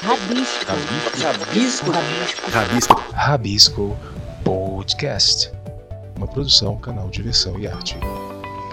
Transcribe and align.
Rabisco. 0.00 0.64
Rabisco. 1.20 1.90
Rabisco. 1.90 2.50
Rabisco. 2.50 3.02
Rabisco 3.12 3.96
Podcast. 4.44 5.52
Uma 6.16 6.28
produção, 6.28 6.76
canal 6.76 7.08
Diversão 7.08 7.58
e 7.58 7.66
Arte. 7.66 7.96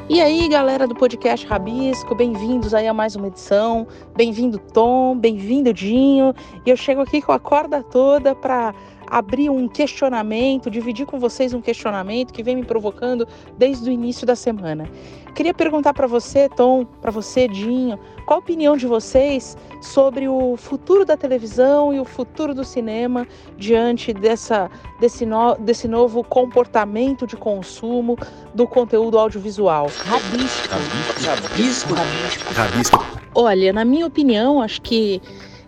E 0.07 0.21
aí, 0.21 0.47
galera 0.47 0.87
do 0.87 0.93
podcast 0.93 1.47
Rabisco, 1.47 2.13
bem-vindos 2.13 2.75
aí 2.75 2.87
a 2.87 2.93
mais 2.93 3.15
uma 3.15 3.27
edição. 3.27 3.87
Bem-vindo 4.15 4.59
Tom, 4.59 5.17
bem-vindo 5.17 5.73
Dinho. 5.73 6.31
E 6.63 6.69
eu 6.69 6.77
chego 6.77 7.01
aqui 7.01 7.23
com 7.23 7.31
a 7.31 7.39
corda 7.39 7.81
toda 7.81 8.35
para 8.35 8.71
abrir 9.07 9.49
um 9.49 9.67
questionamento, 9.67 10.69
dividir 10.69 11.07
com 11.07 11.19
vocês 11.19 11.55
um 11.55 11.61
questionamento 11.61 12.33
que 12.33 12.43
vem 12.43 12.55
me 12.55 12.63
provocando 12.63 13.27
desde 13.57 13.89
o 13.89 13.91
início 13.91 14.27
da 14.27 14.35
semana. 14.35 14.87
Queria 15.35 15.53
perguntar 15.53 15.93
para 15.93 16.07
você, 16.07 16.47
Tom, 16.47 16.85
para 16.85 17.11
você, 17.11 17.45
Dinho, 17.45 17.99
qual 18.25 18.39
a 18.39 18.39
opinião 18.39 18.77
de 18.77 18.87
vocês 18.87 19.57
sobre 19.81 20.29
o 20.29 20.55
futuro 20.55 21.03
da 21.03 21.17
televisão 21.17 21.93
e 21.93 21.99
o 21.99 22.05
futuro 22.05 22.55
do 22.55 22.63
cinema 22.63 23.27
diante 23.57 24.13
dessa, 24.13 24.71
desse, 24.97 25.25
no, 25.25 25.55
desse 25.55 25.89
novo 25.89 26.23
comportamento 26.23 27.27
de 27.27 27.35
consumo 27.35 28.17
do 28.53 28.65
conteúdo 28.65 29.19
audiovisual? 29.19 29.91
Rabisco. 30.05 30.69
Rabisco. 30.69 31.93
Rabisco. 31.93 32.53
Rabisco. 32.53 33.05
Olha, 33.35 33.73
na 33.73 33.83
minha 33.83 34.07
opinião, 34.07 34.61
acho 34.61 34.81
que 34.81 35.21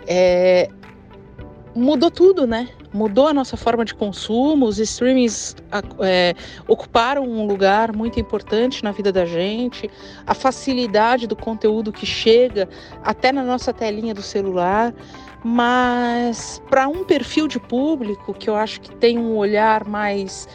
é, 0.08 0.70
mudou 1.76 2.10
tudo, 2.10 2.48
né? 2.48 2.70
Mudou 2.98 3.28
a 3.28 3.34
nossa 3.34 3.56
forma 3.56 3.86
de 3.86 3.94
consumo, 3.94 4.66
os 4.66 4.80
streamings 4.80 5.56
é, 6.02 6.34
ocuparam 6.68 7.24
um 7.24 7.46
lugar 7.46 7.96
muito 7.96 8.20
importante 8.20 8.84
na 8.84 8.92
vida 8.92 9.12
da 9.12 9.24
gente, 9.24 9.90
a 10.26 10.34
facilidade 10.34 11.28
do 11.28 11.36
conteúdo 11.36 11.94
que 11.94 12.08
chega 12.08 12.68
até 13.04 13.32
na 13.32 13.44
nossa 13.44 13.72
telinha 13.72 14.16
do 14.16 14.24
celular. 14.24 14.94
Mas 15.44 16.60
para 16.70 16.88
um 16.88 17.04
perfil 17.04 17.48
de 17.48 17.60
público 17.60 18.34
que 18.34 18.50
eu 18.50 18.56
acho 18.56 18.82
que 18.82 18.94
tem 18.96 19.20
um 19.20 19.38
olhar 19.38 19.86
mais 19.86 20.48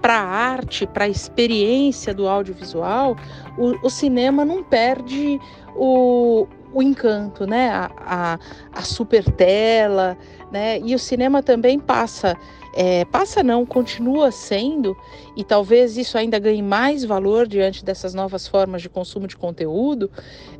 para 0.00 0.14
a 0.14 0.24
arte, 0.24 0.86
para 0.86 1.06
a 1.06 1.08
experiência 1.08 2.14
do 2.14 2.28
audiovisual, 2.28 3.16
o, 3.58 3.74
o 3.84 3.90
cinema 3.90 4.44
não 4.44 4.62
perde 4.62 5.40
o, 5.74 6.46
o 6.72 6.82
encanto, 6.82 7.46
né? 7.46 7.68
A, 7.70 7.90
a, 7.98 8.38
a 8.72 8.82
super 8.82 9.24
tela, 9.32 10.16
né? 10.50 10.80
E 10.80 10.94
o 10.94 10.98
cinema 10.98 11.42
também 11.42 11.78
passa, 11.78 12.36
é, 12.74 13.04
passa 13.06 13.42
não, 13.42 13.66
continua 13.66 14.30
sendo, 14.30 14.96
e 15.36 15.44
talvez 15.44 15.96
isso 15.96 16.16
ainda 16.16 16.38
ganhe 16.38 16.62
mais 16.62 17.04
valor 17.04 17.46
diante 17.46 17.84
dessas 17.84 18.14
novas 18.14 18.46
formas 18.46 18.82
de 18.82 18.88
consumo 18.88 19.26
de 19.26 19.36
conteúdo, 19.36 20.10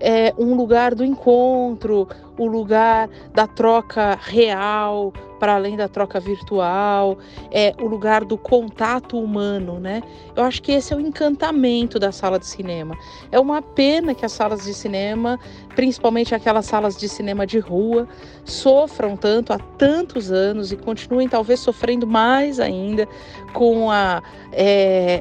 é 0.00 0.34
um 0.38 0.54
lugar 0.54 0.94
do 0.94 1.04
encontro, 1.04 2.08
o 2.36 2.46
lugar 2.46 3.08
da 3.32 3.46
troca 3.46 4.18
real, 4.20 5.12
para 5.38 5.54
além 5.54 5.76
da 5.76 5.88
troca 5.88 6.20
virtual, 6.20 7.18
é 7.50 7.74
o 7.80 7.86
lugar 7.86 8.24
do 8.24 8.36
contato 8.36 9.18
humano, 9.18 9.78
né? 9.78 10.02
Eu 10.34 10.44
acho 10.44 10.62
que 10.62 10.72
esse 10.72 10.92
é 10.92 10.96
o 10.96 11.00
encantamento 11.00 11.98
da 11.98 12.12
sala 12.12 12.38
de 12.38 12.46
cinema. 12.46 12.96
É 13.30 13.38
uma 13.38 13.62
pena 13.62 14.14
que 14.14 14.24
as 14.24 14.32
salas 14.32 14.64
de 14.64 14.74
cinema, 14.74 15.38
principalmente 15.74 16.34
aquelas 16.34 16.66
salas 16.66 16.96
de 16.96 17.08
cinema 17.08 17.46
de 17.46 17.58
rua, 17.58 18.08
sofram 18.44 19.16
tanto 19.16 19.52
há 19.52 19.58
tantos 19.58 20.30
anos 20.30 20.72
e 20.72 20.76
continuem 20.76 21.28
talvez 21.28 21.60
sofrendo 21.60 22.06
mais 22.06 22.60
ainda 22.60 23.08
com 23.52 23.90
a, 23.90 24.22
é, 24.52 25.20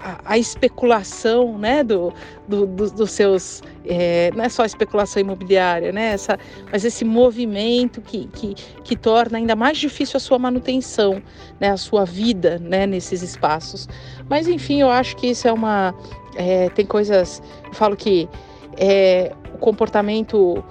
a, 0.00 0.32
a, 0.32 0.38
especulação, 0.38 1.58
né, 1.58 1.82
do, 1.82 2.12
do, 2.46 2.66
do 2.66 2.90
dos 2.90 3.10
seus, 3.10 3.62
é, 3.84 4.30
não 4.34 4.44
é 4.44 4.48
só 4.48 4.64
especulação 4.64 5.20
imobiliária, 5.20 5.92
né, 5.92 6.12
essa, 6.12 6.38
mas 6.70 6.84
esse 6.84 7.04
movimento 7.04 8.00
que, 8.00 8.26
que, 8.28 8.54
que 8.84 8.96
torna 8.96 9.38
ainda 9.38 9.54
mais 9.58 9.76
difícil 9.76 10.16
a 10.16 10.20
sua 10.20 10.38
manutenção, 10.38 11.22
né, 11.60 11.70
a 11.70 11.76
sua 11.76 12.04
vida, 12.04 12.58
né, 12.58 12.86
nesses 12.86 13.22
espaços. 13.22 13.88
Mas 14.28 14.46
enfim, 14.46 14.80
eu 14.80 14.90
acho 14.90 15.16
que 15.16 15.26
isso 15.26 15.48
é 15.48 15.52
uma, 15.52 15.94
é, 16.36 16.68
tem 16.70 16.86
coisas, 16.86 17.42
eu 17.66 17.74
falo 17.74 17.96
que 17.96 18.28
é, 18.76 19.32
o 19.54 19.58
comportamento 19.58 20.64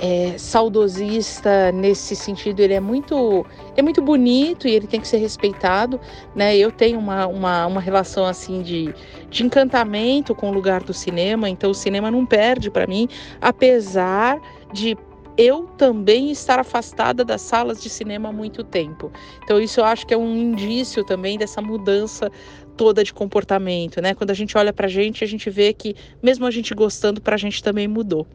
é, 0.00 0.36
saudosista 0.36 1.70
nesse 1.72 2.16
sentido, 2.16 2.60
ele 2.60 2.74
é 2.74 2.80
muito, 2.80 3.46
é 3.76 3.82
muito 3.82 4.02
bonito 4.02 4.66
e 4.66 4.72
ele 4.72 4.86
tem 4.86 5.00
que 5.00 5.08
ser 5.08 5.18
respeitado, 5.18 6.00
né? 6.34 6.56
Eu 6.56 6.70
tenho 6.70 6.98
uma, 6.98 7.26
uma, 7.26 7.66
uma 7.66 7.80
relação 7.80 8.26
assim 8.26 8.60
de, 8.62 8.92
de 9.30 9.44
encantamento 9.44 10.34
com 10.34 10.50
o 10.50 10.52
lugar 10.52 10.82
do 10.82 10.92
cinema, 10.92 11.48
então 11.48 11.70
o 11.70 11.74
cinema 11.74 12.10
não 12.10 12.26
perde 12.26 12.70
para 12.70 12.86
mim, 12.86 13.08
apesar 13.40 14.40
de 14.72 14.96
eu 15.36 15.64
também 15.76 16.30
estar 16.30 16.58
afastada 16.58 17.24
das 17.24 17.42
salas 17.42 17.82
de 17.82 17.90
cinema 17.90 18.28
há 18.28 18.32
muito 18.32 18.62
tempo. 18.62 19.12
Então 19.42 19.60
isso 19.60 19.80
eu 19.80 19.84
acho 19.84 20.06
que 20.06 20.14
é 20.14 20.16
um 20.16 20.36
indício 20.36 21.04
também 21.04 21.36
dessa 21.36 21.60
mudança 21.60 22.30
toda 22.76 23.04
de 23.04 23.12
comportamento, 23.12 24.00
né? 24.00 24.14
Quando 24.14 24.30
a 24.30 24.34
gente 24.34 24.56
olha 24.56 24.72
para 24.72 24.86
a 24.86 24.90
gente, 24.90 25.24
a 25.24 25.26
gente 25.26 25.48
vê 25.50 25.72
que 25.72 25.94
mesmo 26.22 26.46
a 26.46 26.50
gente 26.50 26.74
gostando, 26.74 27.20
para 27.20 27.34
a 27.34 27.38
gente 27.38 27.62
também 27.62 27.86
mudou. 27.86 28.26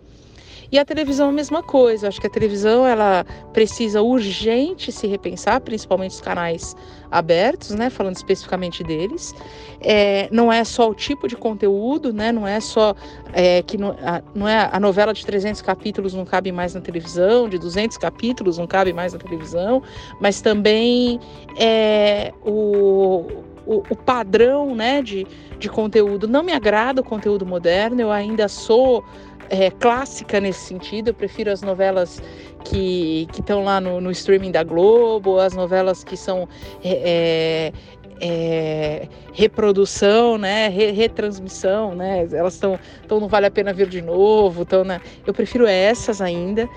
E 0.71 0.77
a 0.77 0.85
televisão 0.85 1.29
a 1.29 1.31
mesma 1.31 1.63
coisa. 1.63 2.07
Acho 2.07 2.21
que 2.21 2.27
a 2.27 2.29
televisão 2.29 2.85
ela 2.85 3.25
precisa 3.53 4.01
urgente 4.01 4.91
se 4.91 5.07
repensar, 5.07 5.59
principalmente 5.61 6.11
os 6.11 6.21
canais 6.21 6.75
abertos, 7.09 7.71
né? 7.71 7.89
Falando 7.89 8.15
especificamente 8.15 8.83
deles. 8.83 9.33
É, 9.81 10.29
não 10.31 10.51
é 10.51 10.63
só 10.63 10.89
o 10.89 10.93
tipo 10.93 11.27
de 11.27 11.35
conteúdo, 11.35 12.13
né? 12.13 12.31
Não 12.31 12.47
é 12.47 12.59
só 12.59 12.95
é, 13.33 13.63
que 13.63 13.77
não, 13.77 13.95
a, 14.01 14.21
não 14.35 14.47
é 14.47 14.69
a 14.71 14.79
novela 14.79 15.13
de 15.13 15.25
300 15.25 15.61
capítulos 15.61 16.13
não 16.13 16.25
cabe 16.25 16.51
mais 16.51 16.75
na 16.75 16.81
televisão, 16.81 17.49
de 17.49 17.57
200 17.57 17.97
capítulos 17.97 18.57
não 18.57 18.67
cabe 18.67 18.93
mais 18.93 19.13
na 19.13 19.19
televisão, 19.19 19.81
mas 20.19 20.39
também 20.41 21.19
é, 21.57 22.31
o 22.45 23.25
o, 23.69 23.83
o, 23.87 23.95
padrão 23.95 24.73
né, 24.73 24.99
de, 24.99 25.27
de 25.59 25.69
conteúdo. 25.69 26.27
Não 26.27 26.41
me 26.41 26.51
agrada 26.51 27.01
o 27.01 27.03
conteúdo 27.03 27.45
moderno, 27.45 28.01
eu 28.01 28.11
ainda 28.11 28.47
sou 28.47 29.05
é, 29.49 29.71
clássica 29.71 30.39
nesse 30.39 30.59
sentido. 30.59 31.09
Eu 31.09 31.13
prefiro 31.13 31.51
as 31.51 31.61
novelas 31.61 32.21
que 32.65 33.27
estão 33.37 33.63
lá 33.63 33.79
no, 33.79 33.99
no, 34.01 34.11
streaming 34.11 34.51
da 34.51 34.63
Globo, 34.63 35.39
as 35.39 35.53
novelas 35.53 36.03
que 36.03 36.15
são 36.17 36.47
é, 36.83 37.71
é, 37.71 37.73
é 38.21 39.07
reprodução, 39.33 40.37
né, 40.37 40.67
Re, 40.67 40.91
retransmissão, 40.91 41.95
né, 41.95 42.27
elas 42.33 42.55
estão 42.55 42.77
então 43.03 43.19
não 43.19 43.29
vale 43.29 43.45
a 43.45 43.51
pena 43.51 43.71
ver 43.71 43.87
de 43.87 44.01
novo, 44.01 44.63
então 44.63 44.83
né, 44.83 44.99
eu 45.25 45.33
prefiro 45.33 45.65
essas 45.65 46.21
ainda. 46.21 46.67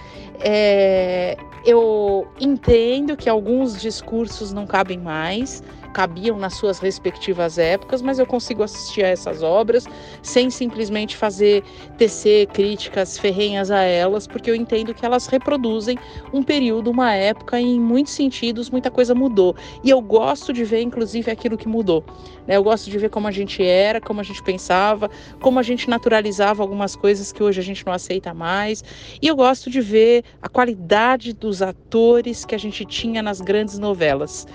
É, 0.41 1.37
eu 1.65 2.27
entendo 2.41 3.17
que 3.17 3.29
alguns 3.29 3.81
discursos 3.81 4.53
não 4.53 4.67
cabem 4.67 4.99
mais, 4.99 5.63
cabiam 5.93 6.39
nas 6.39 6.55
suas 6.55 6.79
respectivas 6.79 7.59
épocas, 7.59 8.03
mas 8.03 8.19
eu 8.19 8.27
consigo 8.27 8.63
assistir 8.63 9.05
a 9.05 9.09
essas 9.09 9.43
obras 9.43 9.87
sem 10.23 10.51
simplesmente 10.51 11.17
fazer 11.17 11.63
tecer 11.97 12.47
críticas 12.49 13.19
ferrenhas 13.19 13.71
a 13.71 13.83
elas, 13.83 14.27
porque 14.27 14.51
eu 14.51 14.55
entendo 14.55 14.95
que 14.95 15.05
elas 15.05 15.27
reproduzem 15.27 15.99
um 16.33 16.43
período, 16.43 16.91
uma 16.91 17.15
época, 17.15 17.61
e 17.61 17.65
em 17.65 17.81
muitos 17.81 18.13
sentidos 18.13 18.71
muita 18.71 18.91
coisa 18.91 19.15
mudou. 19.15 19.55
E 19.85 19.91
eu 19.91 20.01
gosto 20.01 20.53
de 20.53 20.65
ver, 20.65 20.83
inclusive, 20.83 21.31
aquilo 21.31 21.57
que 21.57 21.69
mudou. 21.69 22.05
Né? 22.47 22.57
Eu 22.57 22.65
gosto 22.65 22.91
de 22.91 22.99
ver 22.99 23.11
como 23.11 23.29
a 23.29 23.31
gente 23.31 23.63
era, 23.63 24.01
como 24.01 24.21
a 24.21 24.25
gente 24.25 24.43
pensava, 24.43 25.11
como 25.41 25.59
a 25.59 25.63
gente 25.63 25.89
naturalizava 25.89 26.63
algumas 26.63 26.97
coisas 26.97 27.33
que 27.33 27.43
hoje 27.43 27.61
a 27.61 27.65
gente 27.65 27.85
não 27.87 27.93
aceita 27.93 28.33
mais. 28.35 28.83
E 29.21 29.27
eu 29.27 29.37
gosto 29.37 29.71
de 29.71 29.81
ver 29.81 30.25
a 30.41 30.49
qualidade 30.49 31.33
dos 31.33 31.63
atores 31.63 32.45
que 32.45 32.55
a 32.55 32.59
gente 32.59 32.85
tinha 32.85 33.23
nas 33.23 33.41
grandes 33.41 33.79
novelas. 33.79 34.47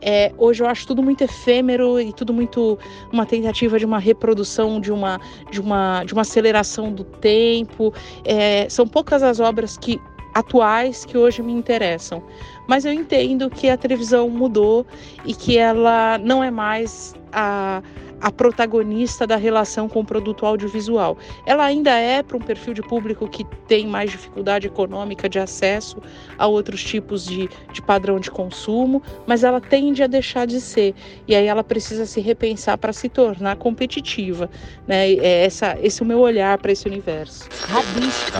É, 0.00 0.32
hoje 0.38 0.62
eu 0.62 0.66
acho 0.66 0.86
tudo 0.86 1.02
muito 1.02 1.22
efêmero 1.22 2.00
e 2.00 2.12
tudo 2.12 2.32
muito 2.32 2.78
uma 3.12 3.26
tentativa 3.26 3.78
de 3.78 3.84
uma 3.84 3.98
reprodução, 3.98 4.80
de 4.80 4.92
uma, 4.92 5.20
de 5.50 5.60
uma, 5.60 6.04
de 6.04 6.12
uma 6.12 6.22
aceleração 6.22 6.92
do 6.92 7.04
tempo. 7.04 7.92
É, 8.24 8.68
são 8.68 8.86
poucas 8.86 9.22
as 9.22 9.40
obras 9.40 9.76
que 9.76 10.00
atuais 10.34 11.04
que 11.04 11.18
hoje 11.18 11.42
me 11.42 11.52
interessam. 11.52 12.22
Mas 12.68 12.84
eu 12.84 12.92
entendo 12.92 13.50
que 13.50 13.68
a 13.68 13.76
televisão 13.76 14.28
mudou 14.28 14.86
e 15.24 15.34
que 15.34 15.58
ela 15.58 16.18
não 16.18 16.42
é 16.42 16.50
mais 16.50 17.14
a 17.32 17.82
a 18.20 18.30
protagonista 18.30 19.26
da 19.26 19.36
relação 19.36 19.88
com 19.88 20.00
o 20.00 20.04
produto 20.04 20.44
audiovisual. 20.44 21.16
Ela 21.46 21.64
ainda 21.64 21.90
é 21.92 22.22
para 22.22 22.36
um 22.36 22.40
perfil 22.40 22.74
de 22.74 22.82
público 22.82 23.28
que 23.28 23.44
tem 23.66 23.86
mais 23.86 24.10
dificuldade 24.10 24.66
econômica 24.66 25.28
de 25.28 25.38
acesso 25.38 25.98
a 26.38 26.46
outros 26.46 26.82
tipos 26.82 27.24
de, 27.24 27.48
de 27.72 27.80
padrão 27.82 28.20
de 28.20 28.30
consumo, 28.30 29.02
mas 29.26 29.44
ela 29.44 29.60
tende 29.60 30.02
a 30.02 30.06
deixar 30.06 30.46
de 30.46 30.60
ser. 30.60 30.94
E 31.26 31.34
aí 31.34 31.46
ela 31.46 31.64
precisa 31.64 32.06
se 32.06 32.20
repensar 32.20 32.76
para 32.78 32.92
se 32.92 33.08
tornar 33.08 33.56
competitiva. 33.56 34.50
Né? 34.86 35.12
É 35.12 35.44
essa, 35.44 35.78
esse 35.82 36.02
é 36.02 36.04
o 36.04 36.08
meu 36.08 36.20
olhar 36.20 36.58
para 36.58 36.72
esse 36.72 36.86
universo. 36.86 37.48
Rabisco. 37.68 38.30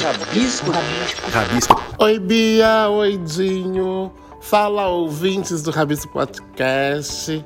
Rabisco. 0.00 0.70
Rabisco. 0.70 1.30
Rabisco. 1.30 1.82
Oi, 1.98 2.18
Bia. 2.18 2.88
Oi, 2.88 3.18
Dinho. 3.18 4.12
Fala, 4.40 4.88
ouvintes 4.88 5.62
do 5.62 5.70
Rabisco 5.70 6.12
Podcast. 6.12 7.44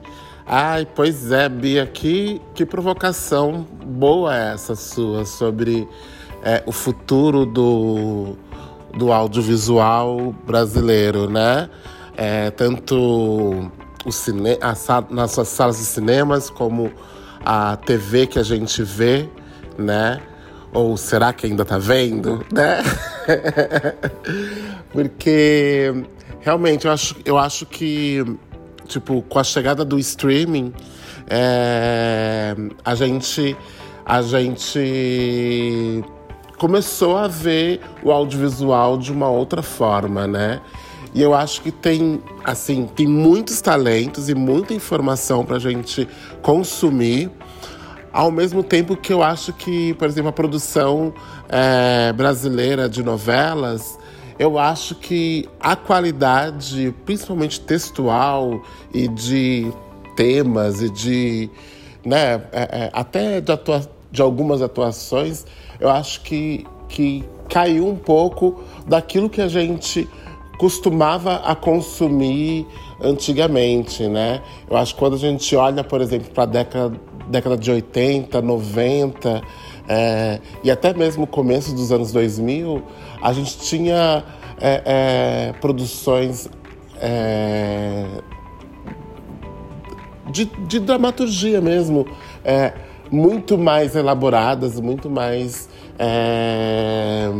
Ai, 0.51 0.89
pois 0.95 1.31
é, 1.31 1.47
Bia, 1.47 1.87
que, 1.87 2.41
que 2.55 2.65
provocação 2.65 3.67
boa 3.85 4.35
essa 4.35 4.75
sua 4.75 5.27
sobre 5.27 5.87
é, 6.43 6.63
o 6.65 6.73
futuro 6.73 7.45
do, 7.45 8.35
do 8.97 9.13
audiovisual 9.13 10.35
brasileiro, 10.47 11.29
né? 11.29 11.69
É, 12.17 12.51
tanto 12.51 13.71
o 14.07 14.11
cine 14.11 14.59
a, 14.63 14.75
nas 15.11 15.33
suas 15.33 15.49
salas 15.49 15.77
de 15.77 15.85
cinemas 15.85 16.49
como 16.49 16.91
a 17.45 17.77
TV 17.77 18.27
que 18.27 18.39
a 18.39 18.43
gente 18.43 18.83
vê, 18.83 19.29
né? 19.77 20.19
Ou 20.73 20.97
será 20.97 21.31
que 21.31 21.47
ainda 21.47 21.63
tá 21.63 21.77
vendo, 21.77 22.43
né? 22.51 22.83
Porque 24.93 25.93
realmente 26.41 26.87
eu 26.87 26.93
acho, 26.93 27.17
eu 27.27 27.37
acho 27.37 27.67
que, 27.67 28.25
tipo, 28.89 29.23
com 29.23 29.39
a 29.39 29.45
chegada 29.45 29.85
do 29.85 29.99
streaming, 29.99 30.73
é, 31.29 32.57
a 32.85 32.95
gente. 32.95 33.57
A 34.05 34.23
gente 34.23 36.03
começou 36.57 37.19
a 37.19 37.29
ver 37.29 37.83
o 38.03 38.11
audiovisual 38.11 38.97
de 38.97 39.13
uma 39.13 39.29
outra 39.29 39.63
forma, 39.63 40.27
né? 40.27 40.63
E 41.15 41.21
eu 41.21 41.35
acho 41.35 41.61
que 41.61 41.71
tem, 41.71 42.23
assim, 42.43 42.87
tem 42.87 43.07
muitos 43.07 43.61
talentos 43.61 44.31
e 44.31 44.35
muita 44.35 44.73
informação 44.73 45.45
para 45.45 45.57
a 45.57 45.59
gente 45.59 46.09
consumir. 46.41 47.31
Ao 48.11 48.31
mesmo 48.31 48.63
tempo 48.63 48.97
que 48.97 49.13
eu 49.13 49.23
acho 49.23 49.53
que, 49.53 49.93
por 49.95 50.09
exemplo, 50.09 50.31
a 50.31 50.33
produção 50.33 51.13
é, 51.49 52.11
brasileira 52.15 52.89
de 52.89 53.03
novelas, 53.03 53.99
eu 54.39 54.59
acho 54.59 54.95
que 54.95 55.49
a 55.59 55.75
qualidade, 55.75 56.95
principalmente 57.05 57.61
textual 57.61 58.63
e 58.95 59.09
de 59.09 59.73
temas 60.17 60.81
e 60.81 60.91
de, 60.91 61.51
né, 62.05 62.43
é, 62.53 62.63
é, 62.63 62.91
até 62.93 63.41
de, 63.41 63.51
atua 63.51 63.89
de 64.11 64.23
algumas 64.23 64.63
atuações, 64.63 65.45
eu 65.81 65.91
acho 65.91 66.23
que, 66.23 66.67
que 66.89 67.25
caiu 67.49 67.87
um 67.87 67.97
pouco 67.97 68.63
daquilo 68.87 69.29
que 69.29 69.41
a 69.41 69.49
gente 69.49 70.09
costumava 70.59 71.37
a 71.37 71.55
consumir 71.55 72.67
antigamente, 73.01 74.09
né? 74.09 74.43
Eu 74.69 74.77
acho 74.77 74.95
que 74.95 74.99
quando 74.99 75.15
a 75.15 75.19
gente 75.19 75.55
olha, 75.55 75.85
por 75.85 76.01
exemplo, 76.01 76.31
para 76.33 76.43
a 76.43 76.47
década, 76.47 77.01
década 77.29 77.57
de 77.57 77.71
80, 77.71 78.43
90 78.43 79.43
é, 79.89 80.39
e 80.63 80.71
até 80.71 80.93
mesmo 80.93 81.27
começo 81.27 81.75
dos 81.75 81.91
anos 81.91 82.13
2000, 82.13 82.83
a 83.23 83.33
gente 83.33 83.59
tinha 83.59 84.23
é, 84.61 84.83
é, 84.85 85.53
produções 85.61 86.49
é, 87.01 88.05
de, 90.31 90.45
de, 90.45 90.79
dramaturgia 90.81 91.61
mesmo, 91.63 92.07
é, 92.45 92.75
muito 93.11 93.57
mais 93.57 93.97
elaboradas, 93.97 94.79
muito 94.79 95.09
mais 95.09 95.71
é, 95.99 97.31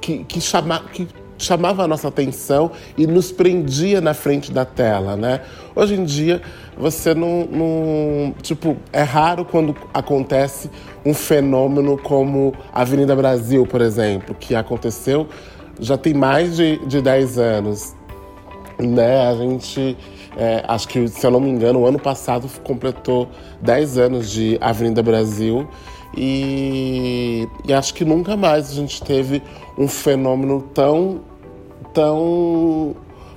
que, 0.00 0.24
que, 0.24 0.40
chama, 0.42 0.80
que 0.92 1.08
chamava 1.38 1.84
a 1.84 1.88
nossa 1.88 2.08
atenção 2.08 2.70
e 2.98 3.06
nos 3.06 3.32
prendia 3.32 4.00
na 4.00 4.12
frente 4.12 4.52
da 4.52 4.64
tela, 4.64 5.16
né? 5.16 5.40
Hoje 5.74 5.94
em 5.94 6.04
dia, 6.04 6.42
você 6.76 7.14
não, 7.14 7.46
não, 7.46 8.34
Tipo, 8.42 8.76
é 8.92 9.02
raro 9.02 9.44
quando 9.44 9.74
acontece 9.94 10.70
um 11.08 11.14
fenômeno 11.14 11.96
como 11.96 12.52
Avenida 12.70 13.16
Brasil, 13.16 13.66
por 13.66 13.80
exemplo, 13.80 14.34
que 14.34 14.54
aconteceu 14.54 15.26
já 15.80 15.96
tem 15.96 16.12
mais 16.12 16.56
de, 16.56 16.76
de 16.86 17.00
10 17.00 17.38
anos, 17.38 17.94
né? 18.78 19.26
A 19.28 19.34
gente. 19.34 19.96
É, 20.36 20.62
acho 20.68 20.86
que, 20.86 21.08
se 21.08 21.26
eu 21.26 21.30
não 21.30 21.40
me 21.40 21.48
engano, 21.48 21.80
o 21.80 21.86
ano 21.86 21.98
passado 21.98 22.48
completou 22.62 23.28
10 23.62 23.98
anos 23.98 24.30
de 24.30 24.58
Avenida 24.60 25.02
Brasil. 25.02 25.66
E, 26.16 27.48
e, 27.66 27.72
acho 27.72 27.94
que 27.94 28.04
nunca 28.04 28.36
mais 28.36 28.70
a 28.70 28.74
gente 28.74 29.02
teve 29.02 29.42
um 29.76 29.88
fenômeno 29.88 30.62
tão 30.74 31.20
tão 31.94 32.94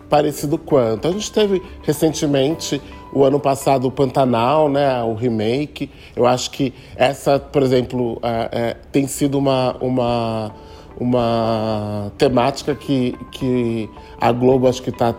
parecido 0.09 0.57
quanto. 0.57 1.07
A 1.07 1.11
gente 1.11 1.31
teve 1.31 1.61
recentemente 1.83 2.81
o 3.13 3.23
ano 3.23 3.39
passado 3.39 3.87
o 3.87 3.91
Pantanal, 3.91 4.69
né, 4.69 5.01
o 5.03 5.13
remake. 5.13 5.89
Eu 6.15 6.25
acho 6.25 6.51
que 6.51 6.73
essa, 6.95 7.39
por 7.39 7.61
exemplo, 7.63 8.19
é, 8.23 8.49
é, 8.51 8.77
tem 8.91 9.07
sido 9.07 9.37
uma, 9.37 9.75
uma, 9.81 10.51
uma 10.99 12.11
temática 12.17 12.75
que, 12.75 13.17
que 13.31 13.89
a 14.19 14.31
Globo 14.31 14.67
acho 14.67 14.81
que 14.81 14.89
está 14.89 15.13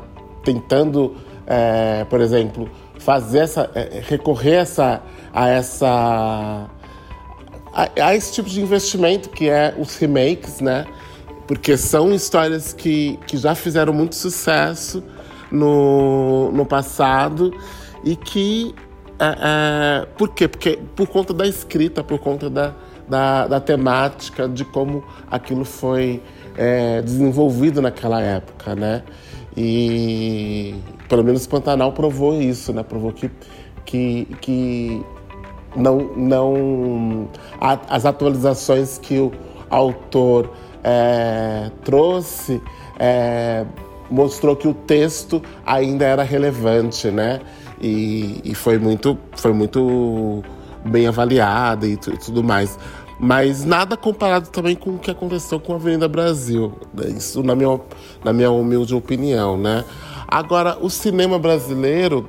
tentando, 0.44 1.16
é, 1.46 2.04
por 2.04 2.20
exemplo, 2.20 2.68
fazer 2.98 3.40
essa, 3.40 3.70
é, 3.74 4.00
recorrer 4.06 4.56
essa, 4.56 5.02
a 5.32 5.48
essa 5.48 6.70
a, 7.72 7.88
a 8.00 8.14
esse 8.14 8.32
tipo 8.32 8.48
de 8.48 8.60
investimento 8.60 9.30
que 9.30 9.48
é 9.48 9.74
os 9.78 9.96
remakes, 9.96 10.60
né? 10.60 10.86
porque 11.46 11.76
são 11.76 12.12
histórias 12.14 12.72
que, 12.72 13.18
que 13.26 13.36
já 13.36 13.54
fizeram 13.54 13.92
muito 13.92 14.14
sucesso 14.14 15.02
no, 15.50 16.50
no 16.52 16.64
passado 16.64 17.52
e 18.04 18.16
que. 18.16 18.74
É, 19.18 20.02
é, 20.02 20.06
por 20.18 20.30
quê? 20.30 20.48
Porque 20.48 20.78
por 20.96 21.06
conta 21.06 21.32
da 21.32 21.46
escrita, 21.46 22.02
por 22.02 22.18
conta 22.18 22.50
da, 22.50 22.74
da, 23.08 23.46
da 23.46 23.60
temática, 23.60 24.48
de 24.48 24.64
como 24.64 25.04
aquilo 25.30 25.64
foi 25.64 26.20
é, 26.56 27.00
desenvolvido 27.02 27.80
naquela 27.80 28.20
época, 28.20 28.74
né? 28.74 29.02
E 29.56 30.74
pelo 31.08 31.22
menos 31.22 31.46
Pantanal 31.46 31.92
provou 31.92 32.40
isso, 32.40 32.72
né? 32.72 32.82
Provou 32.82 33.12
que, 33.12 33.30
que, 33.84 34.26
que 34.40 35.04
não, 35.76 35.98
não 36.16 37.28
as 37.60 38.04
atualizações 38.06 38.98
que 38.98 39.18
o 39.18 39.32
autor 39.68 40.50
é, 40.82 41.70
trouxe, 41.84 42.62
é, 42.98 43.64
mostrou 44.10 44.56
que 44.56 44.68
o 44.68 44.74
texto 44.74 45.42
ainda 45.64 46.04
era 46.04 46.22
relevante, 46.22 47.10
né? 47.10 47.40
E, 47.82 48.40
e 48.44 48.54
foi, 48.54 48.78
muito, 48.78 49.18
foi 49.36 49.52
muito 49.52 50.42
bem 50.84 51.06
avaliada 51.06 51.86
e, 51.86 51.94
e 51.94 51.96
tudo 51.96 52.42
mais 52.42 52.78
mas 53.22 53.64
nada 53.64 53.96
comparado 53.96 54.48
também 54.48 54.74
com 54.74 54.96
o 54.96 54.98
que 54.98 55.08
aconteceu 55.08 55.60
com 55.60 55.74
a 55.74 55.76
Avenida 55.76 56.08
Brasil. 56.08 56.72
Isso 57.16 57.40
na 57.44 57.54
minha, 57.54 57.80
na 58.24 58.32
minha 58.32 58.50
humilde 58.50 58.96
opinião, 58.96 59.56
né? 59.56 59.84
Agora, 60.26 60.76
o 60.80 60.90
cinema 60.90 61.38
brasileiro, 61.38 62.28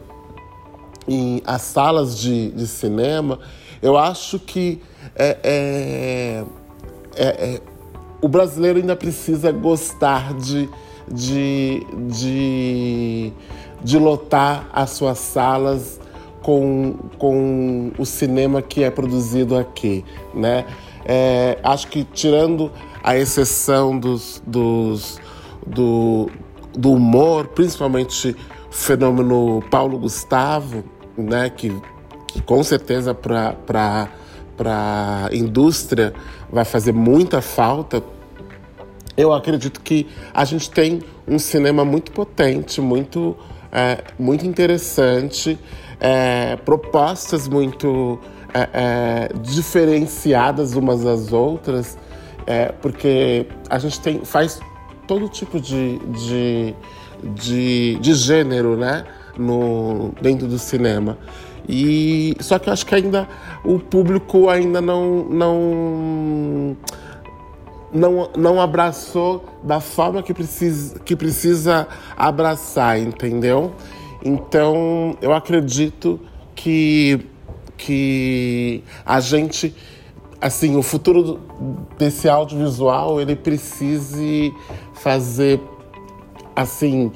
em 1.08 1.42
as 1.48 1.64
salas 1.64 2.20
de, 2.20 2.52
de 2.52 2.68
cinema, 2.68 3.40
eu 3.82 3.98
acho 3.98 4.38
que 4.38 4.84
é, 5.16 5.38
é, 5.44 6.44
é, 7.16 7.54
é 7.56 7.62
o 8.22 8.28
brasileiro 8.28 8.78
ainda 8.78 8.96
precisa 8.96 9.52
gostar 9.52 10.36
de, 10.36 10.70
de, 11.12 11.86
de, 12.08 13.34
de 13.84 13.98
lotar 13.98 14.68
as 14.72 14.92
suas 14.92 15.20
salas 15.20 16.00
com, 16.42 16.96
com 17.18 17.92
o 17.98 18.06
cinema 18.06 18.62
que 18.62 18.84
é 18.84 18.92
produzido 18.92 19.58
aqui, 19.58 20.04
né? 20.34 20.66
É, 21.06 21.58
acho 21.64 21.88
que 21.88 22.04
tirando 22.04 22.72
a 23.04 23.18
exceção 23.18 23.98
dos, 23.98 24.42
dos, 24.46 25.20
do, 25.66 26.30
do 26.74 26.92
humor, 26.92 27.48
principalmente 27.48 28.36
o 28.70 28.74
fenômeno 28.74 29.64
Paulo 29.72 29.98
Gustavo, 29.98 30.84
né? 31.18 31.50
Que, 31.50 31.70
que 32.28 32.42
com 32.42 32.64
certeza 32.64 33.14
para 33.14 34.10
a 34.66 35.30
indústria 35.32 36.14
vai 36.52 36.66
fazer 36.66 36.94
muita 36.94 37.42
falta, 37.42 38.04
eu 39.16 39.34
acredito 39.34 39.82
que 39.82 40.08
a 40.34 40.44
gente 40.46 40.70
tem 40.70 41.02
um 41.28 41.38
cinema 41.38 41.86
muito 41.86 42.12
potente, 42.12 42.82
muito, 42.82 43.36
é, 43.72 44.04
muito 44.18 44.46
interessante, 44.46 45.58
é, 46.00 46.56
propostas 46.58 47.48
muito 47.48 48.20
é, 48.54 48.70
é 48.74 49.30
diferenciadas 49.40 50.76
umas 50.76 51.04
das 51.04 51.32
outras, 51.32 51.98
é, 52.46 52.72
porque 52.72 53.48
a 53.70 53.80
gente 53.80 54.00
tem, 54.00 54.26
faz 54.26 54.60
todo 55.08 55.30
tipo 55.30 55.60
de, 55.60 56.00
de, 56.00 56.76
de, 57.24 57.98
de 58.00 58.14
gênero 58.14 58.76
né, 58.76 59.06
no, 59.38 60.14
dentro 60.22 60.48
do 60.48 60.60
cinema. 60.60 61.18
E 61.68 62.36
só 62.42 62.60
que 62.60 62.68
eu 62.68 62.74
acho 62.74 62.86
que 62.86 62.94
ainda 62.94 63.28
o 63.64 63.80
público 63.80 64.50
ainda 64.50 64.82
não 64.82 65.24
não 65.24 66.78
não, 67.94 68.30
não 68.36 68.60
abraçou 68.60 69.46
da 69.64 69.80
forma 69.80 70.24
que 70.24 70.34
precisa, 70.34 71.00
que 71.00 71.16
precisa 71.16 71.88
abraçar, 72.18 73.00
entendeu? 73.00 73.74
Então, 74.26 75.18
eu 75.22 75.34
acredito 75.34 76.20
que, 76.56 77.20
que 77.78 78.84
a 79.06 79.20
gente, 79.20 79.76
assim, 80.42 80.76
o 80.76 80.82
futuro 80.82 81.40
desse 81.98 82.28
audiovisual, 82.28 83.22
ele 83.22 83.36
precise 83.36 84.54
fazer, 84.94 85.60
assim, 86.56 87.12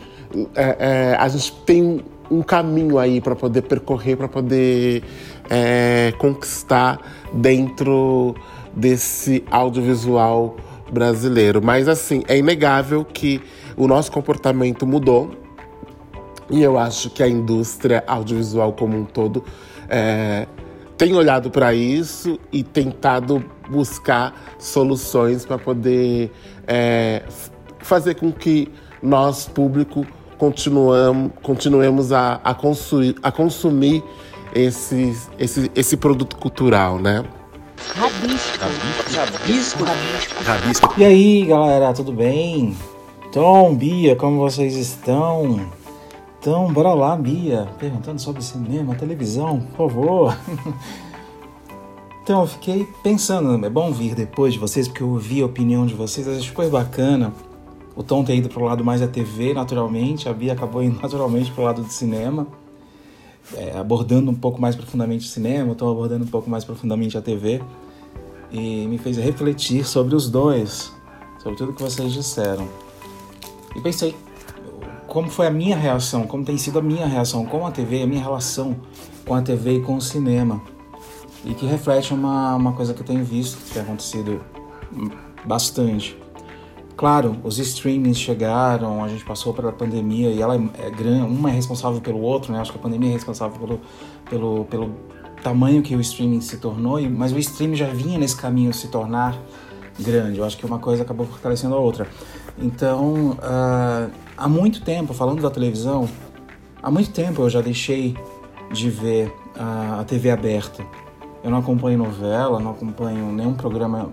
é, 0.54 0.78
é, 0.80 1.18
a 1.18 1.28
gente 1.28 1.54
tem 1.66 2.04
um 2.30 2.42
caminho 2.42 3.00
aí 3.00 3.22
para 3.22 3.36
poder 3.36 3.62
percorrer, 3.62 4.18
para 4.18 4.28
poder 4.28 5.02
é, 5.50 6.14
conquistar 6.18 7.00
dentro 7.34 8.36
desse 8.78 9.44
audiovisual 9.50 10.56
brasileiro. 10.92 11.62
Mas 11.62 11.88
assim, 11.88 12.24
é 12.28 12.38
inegável 12.38 13.04
que 13.04 13.42
o 13.76 13.88
nosso 13.88 14.12
comportamento 14.12 14.86
mudou. 14.86 15.32
E 16.50 16.62
eu 16.62 16.78
acho 16.78 17.10
que 17.10 17.22
a 17.22 17.28
indústria 17.28 18.04
audiovisual 18.08 18.72
como 18.72 18.98
um 18.98 19.04
todo 19.04 19.44
é, 19.90 20.48
tem 20.98 21.14
olhado 21.14 21.52
para 21.52 21.74
isso 21.74 22.40
e 22.52 22.64
tentado 22.64 23.44
buscar 23.70 24.56
soluções 24.58 25.46
para 25.46 25.58
poder 25.58 26.32
é, 26.66 27.24
fazer 27.80 28.16
com 28.16 28.32
que 28.32 28.72
nós, 29.04 29.46
público, 29.46 30.06
continuamos, 30.38 31.32
continuemos 31.42 32.12
a, 32.14 32.40
a, 32.44 32.54
consumir, 32.54 33.16
a 33.22 33.32
consumir 33.32 34.04
esse, 34.56 35.14
esse, 35.38 35.70
esse 35.76 35.98
produto 35.98 36.38
cultural, 36.38 36.98
né? 36.98 37.26
Rabisco. 37.78 38.58
Rabisco. 39.16 39.84
Rabisco. 39.84 40.44
Rabisco. 40.44 40.94
E 40.98 41.06
aí, 41.06 41.46
galera, 41.46 41.94
tudo 41.94 42.12
bem? 42.12 42.76
Tom, 43.32 43.76
Bia, 43.76 44.16
como 44.16 44.40
vocês 44.40 44.76
estão? 44.76 45.70
Então, 46.40 46.72
bora 46.74 46.94
lá, 46.94 47.16
Bia, 47.16 47.68
perguntando 47.78 48.20
sobre 48.20 48.42
cinema, 48.42 48.96
televisão, 48.96 49.60
por 49.76 49.90
favor. 49.90 50.38
então, 52.24 52.42
eu 52.42 52.48
fiquei 52.48 52.88
pensando, 53.04 53.64
é 53.64 53.70
bom 53.70 53.92
vir 53.92 54.16
depois 54.16 54.54
de 54.54 54.60
vocês, 54.60 54.88
porque 54.88 55.04
eu 55.04 55.10
ouvi 55.10 55.42
a 55.42 55.46
opinião 55.46 55.86
de 55.86 55.94
vocês, 55.94 56.28
acho 56.28 56.42
super 56.42 56.70
bacana. 56.70 57.32
O 57.96 58.02
Tom 58.02 58.24
ter 58.24 58.36
ido 58.36 58.50
para 58.50 58.62
o 58.62 58.66
lado 58.66 58.84
mais 58.84 59.02
da 59.02 59.08
TV, 59.08 59.54
naturalmente, 59.54 60.28
a 60.28 60.34
Bia 60.34 60.54
acabou 60.54 60.82
indo 60.82 60.98
naturalmente 61.02 61.52
para 61.52 61.62
o 61.62 61.66
lado 61.66 61.82
do 61.84 61.92
cinema, 61.92 62.48
é, 63.56 63.78
abordando 63.78 64.30
um 64.32 64.36
pouco 64.36 64.60
mais 64.60 64.76
profundamente 64.76 65.26
o 65.26 65.30
cinema, 65.30 65.76
Tom 65.76 65.90
abordando 65.90 66.26
um 66.26 66.28
pouco 66.28 66.50
mais 66.50 66.64
profundamente 66.64 67.18
a 67.18 67.22
TV, 67.22 67.62
e 68.52 68.88
me 68.88 68.98
fez 68.98 69.18
refletir 69.18 69.86
sobre 69.86 70.16
os 70.16 70.30
dois, 70.30 70.92
sobre 71.42 71.58
tudo 71.58 71.74
que 71.74 71.82
vocês 71.82 72.12
disseram. 72.12 72.68
E 73.76 73.82
pensei, 73.82 74.16
como 75.08 75.30
foi 75.30 75.48
a 75.48 75.52
minha 75.52 75.78
reação, 75.78 76.28
como 76.28 76.44
tem 76.44 76.58
sido 76.58 76.80
a 76.80 76.82
minha 76.82 77.06
reação 77.06 77.46
com 77.46 77.66
a 77.66 77.72
TV, 77.72 78.04
a 78.04 78.08
minha 78.08 78.22
relação 78.22 78.76
com 79.26 79.34
a 79.34 79.42
TV 79.42 79.78
e 79.78 79.82
com 79.82 79.96
o 79.96 80.02
cinema. 80.02 80.62
E 81.46 81.54
que 81.54 81.66
reflete 81.66 82.14
uma, 82.14 82.56
uma 82.56 82.74
coisa 82.74 82.94
que 82.94 83.02
eu 83.02 83.06
tenho 83.06 83.24
visto, 83.24 83.58
que 83.58 83.74
tem 83.74 83.82
acontecido 83.82 84.42
bastante. 85.46 86.18
Claro, 86.98 87.38
os 87.44 87.60
streamings 87.60 88.18
chegaram, 88.18 89.04
a 89.04 89.08
gente 89.08 89.24
passou 89.24 89.54
pela 89.54 89.72
pandemia 89.72 90.32
e 90.32 90.42
ela 90.42 90.56
é, 90.56 90.88
é 90.88 90.90
grande, 90.90 91.22
uma 91.32 91.52
é 91.52 91.54
responsável 91.54 92.02
pelo 92.02 92.20
outro, 92.20 92.52
né? 92.52 92.60
Acho 92.60 92.72
que 92.72 92.80
a 92.80 92.82
pandemia 92.82 93.12
é 93.12 93.14
responsável 93.14 93.60
pelo, 93.60 93.80
pelo, 94.28 94.66
pelo 94.66 94.96
tamanho 95.44 95.84
que 95.84 95.96
o 95.96 96.02
streaming 96.02 96.42
se 96.42 96.58
tornou, 96.58 97.00
mas 97.08 97.32
o 97.32 97.38
streaming 97.38 97.76
já 97.76 97.86
vinha 97.86 98.18
nesse 98.18 98.36
caminho 98.36 98.74
se 98.74 98.88
tornar 98.88 99.38
grande. 100.00 100.40
Eu 100.40 100.46
acho 100.46 100.58
que 100.58 100.66
uma 100.66 100.80
coisa 100.80 101.04
acabou 101.04 101.28
fortalecendo 101.28 101.76
a 101.76 101.80
outra. 101.80 102.08
Então, 102.58 103.32
uh, 103.34 104.12
há 104.36 104.50
muito 104.50 104.82
tempo, 104.82 105.14
falando 105.14 105.40
da 105.40 105.52
televisão, 105.52 106.10
há 106.82 106.90
muito 106.90 107.12
tempo 107.12 107.44
eu 107.44 107.50
já 107.52 107.62
deixei 107.62 108.18
de 108.74 108.90
ver 108.90 109.32
a, 109.56 110.00
a 110.02 110.04
TV 110.04 110.32
aberta. 110.32 110.84
Eu 111.44 111.52
não 111.52 111.60
acompanho 111.60 112.00
novela, 112.00 112.60
não 112.60 112.72
acompanho 112.72 113.32
nenhum 113.32 113.54
programa 113.54 114.10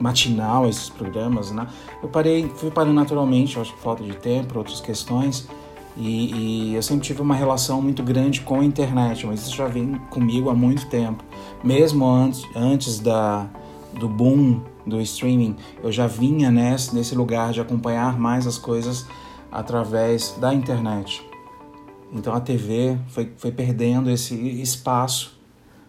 matinal, 0.00 0.68
esses 0.68 0.88
programas, 0.88 1.50
né? 1.50 1.66
Eu 2.02 2.08
parei, 2.08 2.48
fui 2.56 2.70
parando 2.70 2.94
naturalmente, 2.94 3.58
acho 3.58 3.74
que 3.74 3.80
falta 3.80 4.02
de 4.02 4.14
tempo, 4.16 4.58
outras 4.58 4.80
questões. 4.80 5.48
E, 5.96 6.70
e, 6.70 6.74
eu 6.74 6.82
sempre 6.82 7.06
tive 7.06 7.22
uma 7.22 7.34
relação 7.34 7.80
muito 7.80 8.02
grande 8.02 8.42
com 8.42 8.60
a 8.60 8.64
internet, 8.64 9.26
mas 9.26 9.40
isso 9.46 9.56
já 9.56 9.66
vem 9.66 9.94
comigo 10.10 10.50
há 10.50 10.54
muito 10.54 10.86
tempo. 10.88 11.24
Mesmo 11.64 12.06
antes, 12.06 12.44
antes 12.54 13.00
da, 13.00 13.48
do 13.98 14.08
boom 14.08 14.60
do 14.86 15.00
streaming, 15.00 15.56
eu 15.82 15.90
já 15.90 16.06
vinha 16.06 16.50
nesse, 16.50 16.94
nesse 16.94 17.14
lugar 17.14 17.52
de 17.52 17.60
acompanhar 17.60 18.18
mais 18.18 18.46
as 18.46 18.58
coisas 18.58 19.06
através 19.50 20.36
da 20.38 20.52
internet. 20.52 21.26
Então 22.12 22.34
a 22.34 22.40
TV 22.40 22.98
foi, 23.08 23.32
foi 23.36 23.50
perdendo 23.50 24.10
esse 24.10 24.34
espaço 24.60 25.35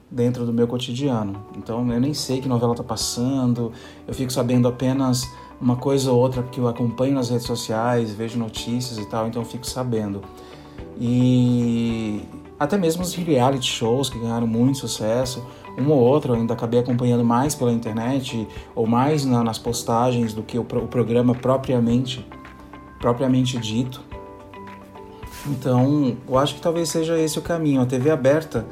dentro 0.10 0.46
do 0.46 0.54
meu 0.54 0.68
cotidiano. 0.68 1.46
Então 1.58 1.80
eu 1.92 2.00
nem 2.00 2.14
sei 2.14 2.42
que 2.42 2.48
novela 2.48 2.74
está 2.74 2.84
passando, 2.84 3.72
eu 4.08 4.14
fico 4.14 4.32
sabendo 4.32 4.68
apenas 4.68 5.30
uma 5.60 5.76
coisa 5.76 6.12
ou 6.12 6.20
outra 6.20 6.42
porque 6.42 6.60
eu 6.60 6.68
acompanho 6.68 7.16
nas 7.16 7.30
redes 7.30 7.46
sociais, 7.46 8.12
vejo 8.12 8.38
notícias 8.38 8.98
e 8.98 9.06
tal, 9.06 9.28
então 9.28 9.42
eu 9.42 9.48
fico 9.48 9.66
sabendo. 9.66 10.22
E 11.00 12.22
até 12.60 12.78
mesmo 12.78 13.04
os 13.04 13.14
reality 13.14 13.68
shows 13.68 14.10
que 14.10 14.18
ganharam 14.18 14.48
muito 14.48 14.80
sucesso, 14.80 15.46
um 15.78 15.90
ou 15.92 16.00
outro 16.00 16.34
eu 16.34 16.40
ainda 16.40 16.54
acabei 16.54 16.80
acompanhando 16.80 17.24
mais 17.24 17.54
pela 17.54 17.72
internet 17.72 18.48
ou 18.76 18.88
mais 18.88 19.26
na, 19.26 19.44
nas 19.44 19.60
postagens 19.60 20.34
do 20.34 20.42
que 20.42 20.58
o, 20.58 20.62
o 20.62 20.88
programa 20.88 21.36
propriamente 21.36 22.26
propriamente 23.00 23.58
dito. 23.58 24.02
Então, 25.48 26.18
eu 26.28 26.38
acho 26.38 26.56
que 26.56 26.62
talvez 26.62 26.90
seja 26.90 27.18
esse 27.18 27.40
o 27.40 27.42
caminho. 27.42 27.82
A 27.82 27.86
TV 27.86 28.10
aberta, 28.10 28.66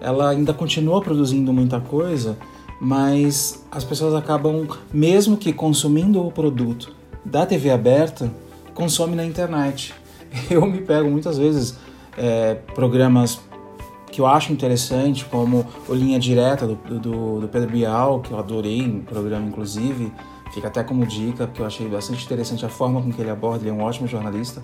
ela 0.00 0.30
ainda 0.30 0.52
continua 0.52 1.00
produzindo 1.00 1.52
muita 1.52 1.80
coisa, 1.80 2.36
mas 2.80 3.64
as 3.70 3.84
pessoas 3.84 4.14
acabam, 4.14 4.66
mesmo 4.92 5.36
que 5.36 5.52
consumindo 5.52 6.24
o 6.24 6.30
produto 6.30 6.94
da 7.24 7.46
TV 7.46 7.70
aberta, 7.70 8.30
consome 8.74 9.16
na 9.16 9.24
internet. 9.24 9.94
Eu 10.50 10.66
me 10.66 10.82
pego 10.82 11.10
muitas 11.10 11.38
vezes 11.38 11.78
é, 12.16 12.54
programas 12.74 13.40
que 14.10 14.20
eu 14.20 14.26
acho 14.26 14.50
interessante, 14.50 15.26
como 15.26 15.66
o 15.86 15.92
Linha 15.92 16.18
Direta 16.18 16.66
do, 16.66 16.74
do, 16.74 17.40
do 17.40 17.48
Pedro 17.48 17.68
Bial, 17.68 18.20
que 18.20 18.30
eu 18.30 18.38
adorei, 18.38 18.80
um 18.80 19.00
programa 19.00 19.46
inclusive, 19.46 20.10
Fica 20.56 20.68
até 20.68 20.82
como 20.82 21.04
dica, 21.04 21.46
porque 21.46 21.60
eu 21.60 21.66
achei 21.66 21.86
bastante 21.86 22.24
interessante 22.24 22.64
a 22.64 22.70
forma 22.70 23.02
com 23.02 23.12
que 23.12 23.20
ele 23.20 23.28
aborda, 23.28 23.62
ele 23.62 23.68
é 23.68 23.72
um 23.74 23.82
ótimo 23.82 24.08
jornalista. 24.08 24.62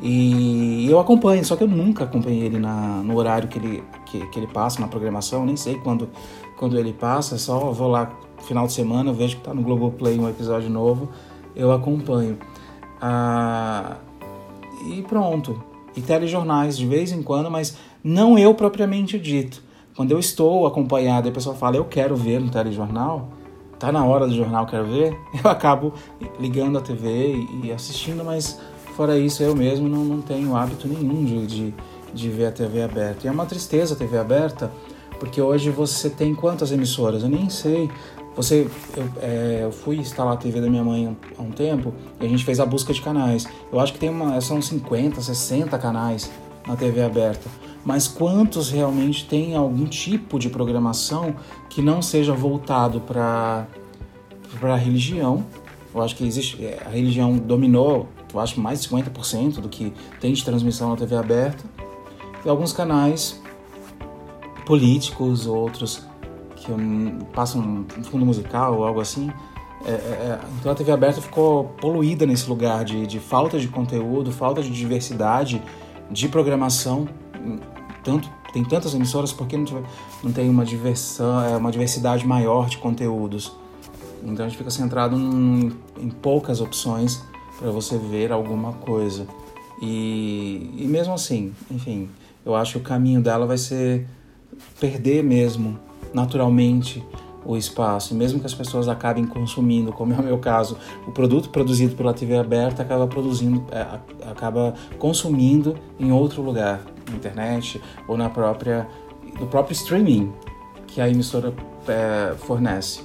E 0.00 0.86
eu 0.88 1.00
acompanho, 1.00 1.44
só 1.44 1.56
que 1.56 1.64
eu 1.64 1.68
nunca 1.68 2.04
acompanhei 2.04 2.44
ele 2.44 2.60
na, 2.60 3.02
no 3.02 3.16
horário 3.16 3.48
que 3.48 3.58
ele, 3.58 3.82
que, 4.06 4.24
que 4.28 4.38
ele 4.38 4.46
passa 4.46 4.80
na 4.80 4.86
programação, 4.86 5.44
nem 5.44 5.56
sei 5.56 5.74
quando, 5.74 6.08
quando 6.56 6.78
ele 6.78 6.92
passa, 6.92 7.38
só 7.38 7.72
vou 7.72 7.88
lá 7.88 8.16
final 8.44 8.68
de 8.68 8.72
semana, 8.72 9.12
vejo 9.12 9.34
que 9.34 9.40
está 9.40 9.52
no 9.52 9.62
Globoplay 9.62 10.16
um 10.16 10.28
episódio 10.28 10.70
novo, 10.70 11.08
eu 11.56 11.72
acompanho. 11.72 12.38
Ah, 13.00 13.96
e 14.86 15.02
pronto. 15.02 15.60
E 15.96 16.00
telejornais 16.00 16.78
de 16.78 16.86
vez 16.86 17.10
em 17.10 17.20
quando, 17.20 17.50
mas 17.50 17.76
não 18.04 18.38
eu 18.38 18.54
propriamente 18.54 19.18
dito. 19.18 19.60
Quando 19.96 20.12
eu 20.12 20.20
estou 20.20 20.68
acompanhado 20.68 21.26
e 21.26 21.30
a 21.30 21.32
pessoa 21.32 21.56
fala, 21.56 21.74
eu 21.74 21.84
quero 21.84 22.14
ver 22.14 22.40
no 22.40 22.48
telejornal, 22.48 23.41
tá 23.82 23.90
na 23.90 24.04
hora 24.04 24.28
do 24.28 24.32
jornal, 24.32 24.64
quero 24.64 24.86
ver, 24.86 25.18
eu 25.42 25.50
acabo 25.50 25.92
ligando 26.38 26.78
a 26.78 26.80
TV 26.80 27.48
e 27.64 27.72
assistindo, 27.72 28.24
mas 28.24 28.56
fora 28.96 29.18
isso 29.18 29.42
eu 29.42 29.56
mesmo 29.56 29.88
não, 29.88 30.04
não 30.04 30.20
tenho 30.20 30.54
hábito 30.54 30.86
nenhum 30.86 31.24
de, 31.24 31.46
de, 31.48 31.74
de 32.14 32.28
ver 32.28 32.46
a 32.46 32.52
TV 32.52 32.80
aberta. 32.80 33.26
E 33.26 33.28
é 33.28 33.32
uma 33.32 33.44
tristeza 33.44 33.94
a 33.94 33.96
TV 33.96 34.18
aberta, 34.18 34.70
porque 35.18 35.42
hoje 35.42 35.68
você 35.70 36.08
tem 36.08 36.32
quantas 36.32 36.70
emissoras? 36.70 37.24
Eu 37.24 37.28
nem 37.28 37.50
sei. 37.50 37.90
Você, 38.36 38.68
eu, 38.96 39.04
é, 39.20 39.60
eu 39.64 39.72
fui 39.72 39.96
instalar 39.96 40.34
a 40.34 40.36
TV 40.36 40.60
da 40.60 40.70
minha 40.70 40.84
mãe 40.84 41.16
há 41.36 41.42
um 41.42 41.50
tempo 41.50 41.92
e 42.20 42.24
a 42.24 42.28
gente 42.28 42.44
fez 42.44 42.60
a 42.60 42.64
busca 42.64 42.92
de 42.92 43.02
canais. 43.02 43.48
Eu 43.72 43.80
acho 43.80 43.92
que 43.92 43.98
tem 43.98 44.08
uma, 44.08 44.40
são 44.40 44.62
50, 44.62 45.20
60 45.20 45.76
canais 45.76 46.30
na 46.68 46.76
TV 46.76 47.02
aberta 47.02 47.50
mas 47.84 48.06
quantos 48.06 48.70
realmente 48.70 49.26
têm 49.26 49.56
algum 49.56 49.86
tipo 49.86 50.38
de 50.38 50.48
programação 50.48 51.34
que 51.68 51.82
não 51.82 52.00
seja 52.00 52.32
voltado 52.32 53.00
para 53.00 53.66
a 54.62 54.76
religião? 54.76 55.44
Eu 55.94 56.00
acho 56.00 56.16
que 56.16 56.24
existe, 56.26 56.64
é, 56.64 56.82
a 56.86 56.88
religião 56.88 57.36
dominou, 57.36 58.08
eu 58.32 58.40
acho 58.40 58.60
mais 58.60 58.82
de 58.82 58.88
50% 58.88 59.60
do 59.60 59.68
que 59.68 59.92
tem 60.20 60.32
de 60.32 60.44
transmissão 60.44 60.90
na 60.90 60.96
TV 60.96 61.16
aberta. 61.16 61.64
E 62.44 62.48
alguns 62.48 62.72
canais 62.72 63.40
políticos, 64.64 65.46
outros 65.46 66.06
que 66.56 66.72
passam 67.34 67.84
um 67.98 68.04
fundo 68.04 68.24
musical 68.24 68.78
ou 68.78 68.86
algo 68.86 69.00
assim. 69.00 69.30
É, 69.84 69.90
é, 69.90 69.94
é, 69.94 70.40
então 70.60 70.70
a 70.70 70.74
TV 70.74 70.92
aberta 70.92 71.20
ficou 71.20 71.64
poluída 71.80 72.24
nesse 72.24 72.48
lugar 72.48 72.84
de, 72.84 73.04
de 73.06 73.18
falta 73.18 73.58
de 73.58 73.66
conteúdo, 73.66 74.30
falta 74.30 74.62
de 74.62 74.70
diversidade 74.70 75.60
de 76.08 76.28
programação 76.28 77.08
tanto 78.04 78.28
tem 78.52 78.62
tantas 78.62 78.94
emissoras 78.94 79.32
porque 79.32 79.56
não, 79.56 79.82
não 80.22 80.32
tem 80.32 80.48
uma 80.48 80.64
diversão, 80.64 81.42
é, 81.42 81.56
uma 81.56 81.72
diversidade 81.72 82.26
maior 82.26 82.68
de 82.68 82.76
conteúdos. 82.76 83.52
Então 84.22 84.44
a 84.44 84.48
gente 84.48 84.58
fica 84.58 84.70
centrado 84.70 85.16
em, 85.16 85.72
em 85.98 86.08
poucas 86.08 86.60
opções 86.60 87.22
para 87.58 87.70
você 87.70 87.96
ver 87.96 88.30
alguma 88.30 88.72
coisa. 88.74 89.26
E, 89.80 90.70
e 90.76 90.86
mesmo 90.86 91.14
assim, 91.14 91.52
enfim, 91.70 92.08
eu 92.44 92.54
acho 92.54 92.72
que 92.72 92.78
o 92.78 92.82
caminho 92.82 93.20
dela 93.20 93.46
vai 93.46 93.58
ser 93.58 94.06
perder 94.78 95.24
mesmo, 95.24 95.78
naturalmente, 96.12 97.02
o 97.44 97.56
espaço. 97.56 98.14
E 98.14 98.16
mesmo 98.16 98.40
que 98.40 98.46
as 98.46 98.54
pessoas 98.54 98.88
acabem 98.88 99.26
consumindo, 99.26 99.92
como 99.92 100.12
é 100.12 100.16
o 100.16 100.22
meu 100.22 100.38
caso, 100.38 100.76
o 101.06 101.12
produto 101.12 101.50
produzido 101.50 101.96
pela 101.96 102.14
TV 102.14 102.36
aberta 102.36 102.82
acaba 102.82 103.06
produzindo, 103.06 103.64
é, 103.70 103.80
acaba 104.30 104.74
consumindo 104.98 105.76
em 105.98 106.12
outro 106.12 106.42
lugar 106.42 106.80
na 107.08 107.16
internet 107.16 107.80
ou 108.06 108.16
na 108.16 108.30
própria 108.30 108.86
no 109.38 109.46
próprio 109.46 109.72
streaming 109.72 110.32
que 110.86 111.00
a 111.00 111.08
emissora 111.08 111.54
é, 111.88 112.34
fornece. 112.36 113.02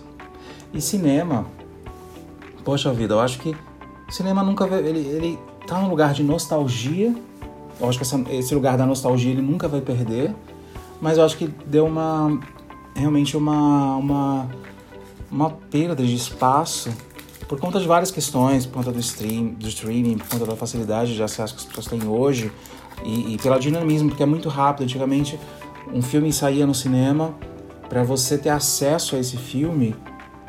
E 0.74 0.82
cinema, 0.82 1.46
poxa 2.64 2.92
vida, 2.94 3.14
eu 3.14 3.20
acho 3.20 3.40
que 3.40 3.56
cinema 4.10 4.44
nunca 4.44 4.66
ele, 4.78 5.00
ele 5.00 5.40
tá 5.66 5.80
num 5.80 5.90
lugar 5.90 6.14
de 6.14 6.24
nostalgia. 6.24 7.16
Eu 7.80 7.88
acho 7.88 7.98
que 7.98 8.04
essa, 8.04 8.22
esse 8.30 8.54
lugar 8.54 8.78
da 8.78 8.86
nostalgia 8.86 9.32
ele 9.32 9.42
nunca 9.42 9.68
vai 9.68 9.82
perder, 9.82 10.36
mas 11.02 11.18
eu 11.18 11.24
acho 11.24 11.38
que 11.38 11.48
deu 11.66 11.86
uma 11.86 12.40
realmente 12.98 13.38
uma 13.38 13.96
uma 13.96 14.50
uma 15.32 15.50
perda 15.50 16.04
de 16.04 16.16
espaço 16.16 16.90
por 17.48 17.60
conta 17.60 17.80
de 17.80 17.88
várias 17.88 18.12
questões, 18.12 18.66
por 18.66 18.76
conta 18.76 18.92
do 18.92 19.00
stream, 19.00 19.54
do 19.54 19.68
streaming, 19.68 20.18
por 20.18 20.28
conta 20.28 20.46
da 20.46 20.56
facilidade 20.56 21.16
de 21.16 21.24
acesso 21.24 21.54
que 21.54 21.62
as 21.62 21.66
pessoas 21.66 21.88
têm 21.88 22.06
hoje 22.06 22.52
e, 23.06 23.36
e 23.36 23.38
pela 23.38 23.58
dinamismo, 23.58 24.10
porque 24.10 24.24
é 24.24 24.26
muito 24.26 24.50
rápido. 24.50 24.84
Antigamente 24.84 25.40
um 25.94 26.02
filme 26.02 26.34
saía 26.34 26.68
no 26.68 26.76
cinema 26.76 27.34
para 27.88 28.04
você 28.04 28.38
ter 28.38 28.50
acesso 28.50 29.16
a 29.16 29.20
esse 29.20 29.38
filme 29.38 29.96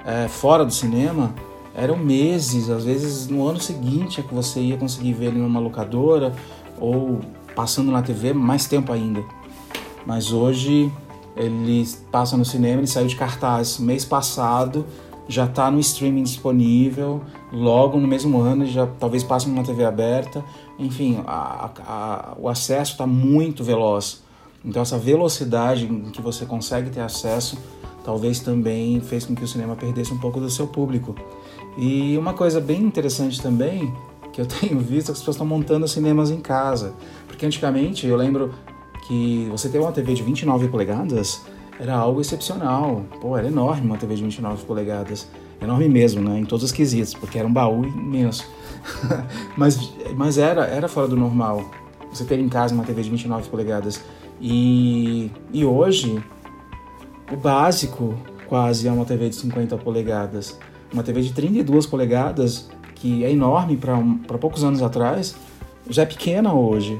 é, 0.04 0.26
fora 0.26 0.64
do 0.64 0.72
cinema 0.72 1.32
eram 1.74 1.96
meses, 1.96 2.68
às 2.70 2.84
vezes 2.84 3.28
no 3.28 3.46
ano 3.46 3.60
seguinte 3.60 4.18
é 4.18 4.22
que 4.22 4.34
você 4.34 4.58
ia 4.60 4.76
conseguir 4.76 5.12
ver 5.12 5.26
ele 5.26 5.38
numa 5.38 5.60
locadora 5.60 6.32
ou 6.80 7.20
passando 7.54 7.92
na 7.92 8.02
TV 8.02 8.32
mais 8.32 8.66
tempo 8.66 8.92
ainda. 8.92 9.22
Mas 10.04 10.32
hoje 10.32 10.90
ele 11.38 11.88
passa 12.10 12.36
no 12.36 12.44
cinema, 12.44 12.80
ele 12.80 12.86
saiu 12.86 13.06
de 13.06 13.16
cartaz 13.16 13.78
mês 13.78 14.04
passado, 14.04 14.84
já 15.28 15.44
está 15.44 15.70
no 15.70 15.78
streaming 15.78 16.24
disponível, 16.24 17.22
logo 17.52 17.98
no 17.98 18.08
mesmo 18.08 18.40
ano 18.40 18.66
já 18.66 18.86
talvez 18.86 19.22
passe 19.22 19.48
numa 19.48 19.62
TV 19.62 19.84
aberta. 19.84 20.44
Enfim, 20.78 21.22
a, 21.26 21.70
a, 21.86 22.34
o 22.38 22.48
acesso 22.48 22.92
está 22.92 23.06
muito 23.06 23.62
veloz. 23.62 24.22
Então 24.64 24.82
essa 24.82 24.98
velocidade 24.98 25.84
em 25.84 26.10
que 26.10 26.20
você 26.20 26.44
consegue 26.44 26.90
ter 26.90 27.00
acesso 27.00 27.56
talvez 28.04 28.40
também 28.40 29.00
fez 29.00 29.26
com 29.26 29.34
que 29.34 29.44
o 29.44 29.48
cinema 29.48 29.76
perdesse 29.76 30.14
um 30.14 30.18
pouco 30.18 30.40
do 30.40 30.48
seu 30.48 30.66
público. 30.66 31.14
E 31.76 32.16
uma 32.16 32.32
coisa 32.32 32.58
bem 32.58 32.80
interessante 32.80 33.40
também 33.40 33.92
que 34.32 34.40
eu 34.40 34.46
tenho 34.60 34.78
visto 34.78 35.10
é 35.10 35.12
que 35.12 35.12
as 35.12 35.18
pessoas 35.18 35.34
estão 35.34 35.46
montando 35.46 35.86
cinemas 35.86 36.30
em 36.30 36.40
casa. 36.40 36.94
Porque 37.26 37.44
antigamente 37.44 38.06
eu 38.06 38.16
lembro 38.16 38.54
que 39.08 39.48
você 39.50 39.70
ter 39.70 39.78
uma 39.78 39.90
TV 39.90 40.12
de 40.12 40.22
29 40.22 40.68
polegadas 40.68 41.40
era 41.80 41.96
algo 41.96 42.20
excepcional. 42.20 43.04
Pô, 43.20 43.36
era 43.36 43.48
enorme 43.48 43.86
uma 43.86 43.96
TV 43.96 44.14
de 44.14 44.22
29 44.22 44.64
polegadas. 44.66 45.26
Enorme 45.60 45.88
mesmo, 45.88 46.22
né? 46.22 46.38
Em 46.38 46.44
todos 46.44 46.64
os 46.64 46.70
quesitos, 46.70 47.14
porque 47.14 47.38
era 47.38 47.48
um 47.48 47.52
baú 47.52 47.84
imenso. 47.84 48.46
mas 49.56 49.92
mas 50.14 50.36
era, 50.38 50.66
era 50.66 50.86
fora 50.88 51.08
do 51.08 51.16
normal 51.16 51.64
você 52.12 52.24
ter 52.24 52.38
em 52.38 52.48
casa 52.48 52.74
uma 52.74 52.84
TV 52.84 53.02
de 53.02 53.10
29 53.10 53.48
polegadas. 53.48 54.02
E, 54.40 55.30
e 55.52 55.64
hoje, 55.64 56.22
o 57.32 57.36
básico 57.36 58.14
quase 58.46 58.86
é 58.86 58.92
uma 58.92 59.04
TV 59.04 59.30
de 59.30 59.36
50 59.36 59.76
polegadas. 59.78 60.58
Uma 60.92 61.02
TV 61.02 61.22
de 61.22 61.32
32 61.32 61.86
polegadas, 61.86 62.70
que 62.94 63.24
é 63.24 63.30
enorme 63.30 63.76
para 63.76 63.96
um, 63.96 64.18
poucos 64.18 64.64
anos 64.64 64.82
atrás, 64.82 65.34
já 65.88 66.02
é 66.02 66.06
pequena 66.06 66.52
hoje. 66.52 66.98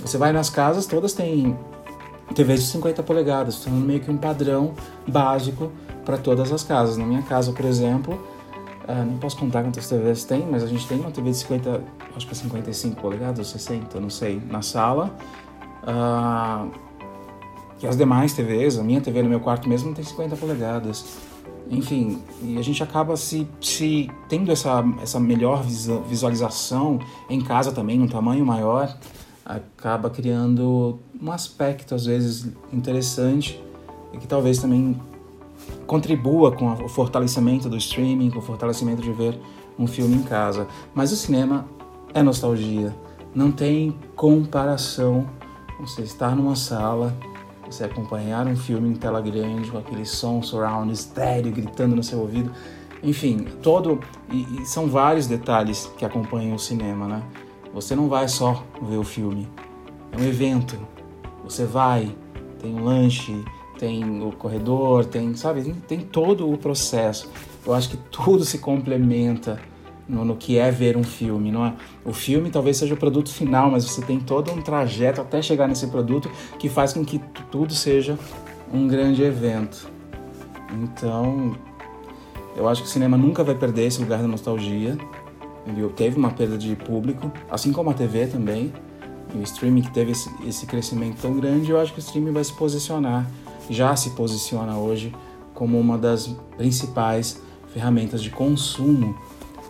Você 0.00 0.16
vai 0.16 0.32
nas 0.32 0.48
casas, 0.48 0.86
todas 0.86 1.12
têm 1.12 1.56
TVs 2.34 2.62
de 2.62 2.66
50 2.68 3.02
polegadas, 3.02 3.60
tornando 3.60 3.84
meio 3.84 4.00
que 4.00 4.10
um 4.10 4.16
padrão 4.16 4.74
básico 5.06 5.72
para 6.04 6.16
todas 6.16 6.52
as 6.52 6.62
casas. 6.62 6.96
Na 6.96 7.04
minha 7.04 7.22
casa, 7.22 7.52
por 7.52 7.64
exemplo, 7.64 8.14
uh, 8.88 9.04
não 9.04 9.18
posso 9.18 9.36
contar 9.36 9.62
quantas 9.62 9.88
TVs 9.88 10.24
tem, 10.24 10.46
mas 10.46 10.62
a 10.62 10.66
gente 10.66 10.86
tem 10.86 11.00
uma 11.00 11.10
TV 11.10 11.30
de 11.30 11.36
50, 11.36 11.82
acho 12.16 12.26
que 12.26 12.32
é 12.32 12.36
55 12.36 13.00
polegadas, 13.00 13.38
ou 13.38 13.44
60, 13.44 14.00
não 14.00 14.10
sei, 14.10 14.40
na 14.48 14.62
sala. 14.62 15.14
Uh, 15.82 16.70
e 17.80 17.86
as 17.86 17.96
demais 17.96 18.32
TVs, 18.32 18.78
a 18.78 18.82
minha 18.82 19.00
TV 19.00 19.22
no 19.22 19.28
meu 19.28 19.40
quarto 19.40 19.68
mesmo 19.68 19.94
tem 19.94 20.04
50 20.04 20.36
polegadas. 20.36 21.04
Enfim, 21.70 22.22
e 22.42 22.58
a 22.58 22.62
gente 22.62 22.82
acaba 22.82 23.16
se, 23.16 23.46
se 23.60 24.10
tendo 24.28 24.50
essa, 24.50 24.82
essa 25.02 25.20
melhor 25.20 25.62
visualização 25.62 26.98
em 27.28 27.40
casa 27.40 27.70
também, 27.72 28.00
um 28.00 28.08
tamanho 28.08 28.44
maior, 28.44 28.96
acaba 29.48 30.10
criando 30.10 30.98
um 31.20 31.32
aspecto 31.32 31.94
às 31.94 32.04
vezes 32.06 32.52
interessante 32.72 33.60
e 34.12 34.18
que 34.18 34.26
talvez 34.26 34.58
também 34.58 35.00
contribua 35.86 36.52
com 36.52 36.70
o 36.72 36.88
fortalecimento 36.88 37.68
do 37.68 37.76
streaming, 37.76 38.30
com 38.30 38.38
o 38.38 38.42
fortalecimento 38.42 39.02
de 39.02 39.12
ver 39.12 39.38
um 39.78 39.86
filme 39.86 40.16
em 40.16 40.22
casa. 40.22 40.68
Mas 40.94 41.10
o 41.12 41.16
cinema 41.16 41.66
é 42.12 42.22
nostalgia, 42.22 42.94
não 43.34 43.50
tem 43.50 43.96
comparação. 44.14 45.26
Você 45.80 46.02
estar 46.02 46.36
numa 46.36 46.56
sala 46.56 47.16
você 47.70 47.84
acompanhar 47.84 48.46
um 48.46 48.56
filme 48.56 48.88
em 48.88 48.94
tela 48.94 49.20
grande 49.20 49.70
com 49.70 49.78
aquele 49.78 50.06
som 50.06 50.42
surround 50.42 50.90
estéreo 50.92 51.52
gritando 51.52 51.94
no 51.94 52.02
seu 52.02 52.18
ouvido. 52.18 52.50
Enfim, 53.02 53.46
todo 53.62 54.00
e, 54.30 54.62
e, 54.62 54.66
são 54.66 54.88
vários 54.88 55.26
detalhes 55.26 55.90
que 55.96 56.04
acompanham 56.04 56.56
o 56.56 56.58
cinema, 56.58 57.06
né? 57.06 57.22
Você 57.80 57.94
não 57.94 58.08
vai 58.08 58.26
só 58.26 58.64
ver 58.82 58.96
o 58.96 59.04
filme, 59.04 59.48
é 60.10 60.20
um 60.20 60.24
evento. 60.24 60.76
Você 61.44 61.64
vai, 61.64 62.12
tem 62.60 62.74
um 62.74 62.82
lanche, 62.82 63.44
tem 63.78 64.20
o 64.20 64.32
corredor, 64.32 65.04
tem, 65.04 65.32
sabe, 65.36 65.62
tem, 65.86 66.00
todo 66.00 66.52
o 66.52 66.58
processo. 66.58 67.30
Eu 67.64 67.72
acho 67.72 67.90
que 67.90 67.96
tudo 68.10 68.44
se 68.44 68.58
complementa 68.58 69.60
no, 70.08 70.24
no, 70.24 70.34
que 70.34 70.58
é 70.58 70.72
ver 70.72 70.96
um 70.96 71.04
filme, 71.04 71.52
não 71.52 71.64
é? 71.64 71.74
O 72.04 72.12
filme 72.12 72.50
talvez 72.50 72.78
seja 72.78 72.94
o 72.94 72.96
produto 72.96 73.32
final, 73.32 73.70
mas 73.70 73.84
você 73.84 74.02
tem 74.02 74.18
todo 74.18 74.50
um 74.50 74.60
trajeto 74.60 75.20
até 75.20 75.40
chegar 75.40 75.68
nesse 75.68 75.86
produto 75.86 76.28
que 76.58 76.68
faz 76.68 76.92
com 76.92 77.04
que 77.04 77.20
tudo 77.48 77.72
seja 77.72 78.18
um 78.74 78.88
grande 78.88 79.22
evento. 79.22 79.88
Então, 80.82 81.56
eu 82.56 82.68
acho 82.68 82.82
que 82.82 82.88
o 82.88 82.90
cinema 82.90 83.16
nunca 83.16 83.44
vai 83.44 83.54
perder 83.54 83.86
esse 83.86 84.00
lugar 84.00 84.20
da 84.20 84.26
nostalgia. 84.26 84.98
Ele 85.68 85.88
teve 85.90 86.16
uma 86.16 86.30
perda 86.30 86.56
de 86.56 86.74
público, 86.74 87.30
assim 87.50 87.72
como 87.72 87.90
a 87.90 87.94
TV 87.94 88.26
também. 88.26 88.72
E 89.34 89.38
o 89.38 89.42
streaming 89.42 89.82
que 89.82 89.92
teve 89.92 90.12
esse, 90.12 90.30
esse 90.46 90.66
crescimento 90.66 91.20
tão 91.20 91.34
grande, 91.34 91.70
eu 91.70 91.78
acho 91.78 91.92
que 91.92 91.98
o 91.98 92.00
streaming 92.00 92.32
vai 92.32 92.42
se 92.42 92.52
posicionar, 92.54 93.30
já 93.68 93.94
se 93.94 94.10
posiciona 94.10 94.76
hoje 94.78 95.14
como 95.52 95.78
uma 95.78 95.98
das 95.98 96.28
principais 96.56 97.42
ferramentas 97.72 98.22
de 98.22 98.30
consumo 98.30 99.14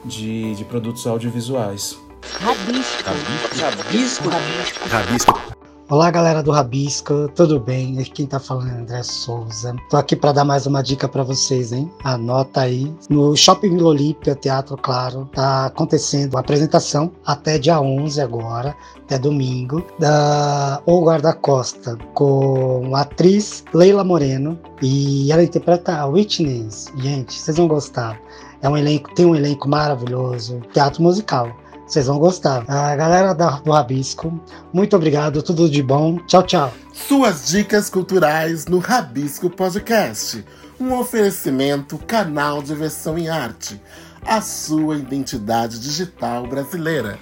de, 0.04 0.54
de 0.54 0.64
produtos 0.64 1.06
audiovisuais. 1.06 1.98
Rabisco. 2.40 3.02
Rabisco. 3.04 4.28
Rabisco. 4.28 4.88
Rabisco. 4.88 5.47
Olá, 5.90 6.11
galera 6.11 6.42
do 6.42 6.51
Rabisco, 6.51 7.31
tudo 7.35 7.59
bem? 7.59 7.98
Aqui 7.98 8.11
quem 8.11 8.27
tá 8.27 8.38
falando 8.38 8.68
é 8.68 8.74
André 8.74 9.03
Souza. 9.03 9.74
Tô 9.88 9.96
aqui 9.96 10.14
para 10.14 10.33
dar 10.33 10.44
mais 10.44 10.66
uma 10.66 10.83
dica 10.83 11.09
para 11.09 11.22
vocês, 11.22 11.72
hein? 11.72 11.90
Anota 12.05 12.61
aí. 12.61 12.94
No 13.09 13.35
Shopping 13.35 13.70
Vila 13.70 13.88
Olímpia, 13.88 14.35
Teatro 14.35 14.77
Claro, 14.77 15.24
tá 15.33 15.64
acontecendo 15.64 16.37
a 16.37 16.40
apresentação 16.40 17.11
até 17.24 17.59
dia 17.59 17.81
11 17.81 18.20
agora, 18.20 18.77
até 18.98 19.18
domingo, 19.18 19.83
da 19.98 20.83
O 20.85 21.03
Guarda-Costa, 21.03 21.96
com 22.12 22.94
a 22.94 23.01
atriz 23.01 23.64
Leila 23.72 24.05
Moreno 24.05 24.59
e 24.83 25.33
ela 25.33 25.42
interpreta 25.42 25.96
a 25.96 26.07
Whitney. 26.07 26.68
Gente, 26.98 27.33
vocês 27.33 27.57
vão 27.57 27.66
gostar. 27.66 28.20
É 28.61 28.68
um 28.68 28.77
elenco, 28.77 29.14
tem 29.14 29.24
um 29.24 29.35
elenco 29.35 29.66
maravilhoso, 29.66 30.61
teatro 30.70 31.03
musical. 31.03 31.51
Vocês 31.88 32.07
vão 32.07 32.18
gostar. 32.18 32.66
A 32.68 32.94
galera 32.94 33.33
do 33.33 33.70
Rabisco, 33.70 34.38
muito 34.74 34.94
obrigado, 34.94 35.42
tudo 35.42 35.70
de 35.70 35.83
bom. 35.83 36.18
Tchau, 36.27 36.42
tchau. 36.42 36.72
Suas 36.92 37.48
dicas 37.48 37.88
culturais 37.88 38.66
no 38.66 38.79
Rabisco 38.79 39.48
Podcast. 39.48 40.44
Um 40.79 40.92
oferecimento 40.92 41.96
canal 41.96 42.62
de 42.62 42.74
versão 42.74 43.16
em 43.16 43.31
arte. 43.31 43.81
A 44.27 44.42
sua 44.42 44.96
identidade 44.96 45.81
digital 45.81 46.46
brasileira. 46.46 47.18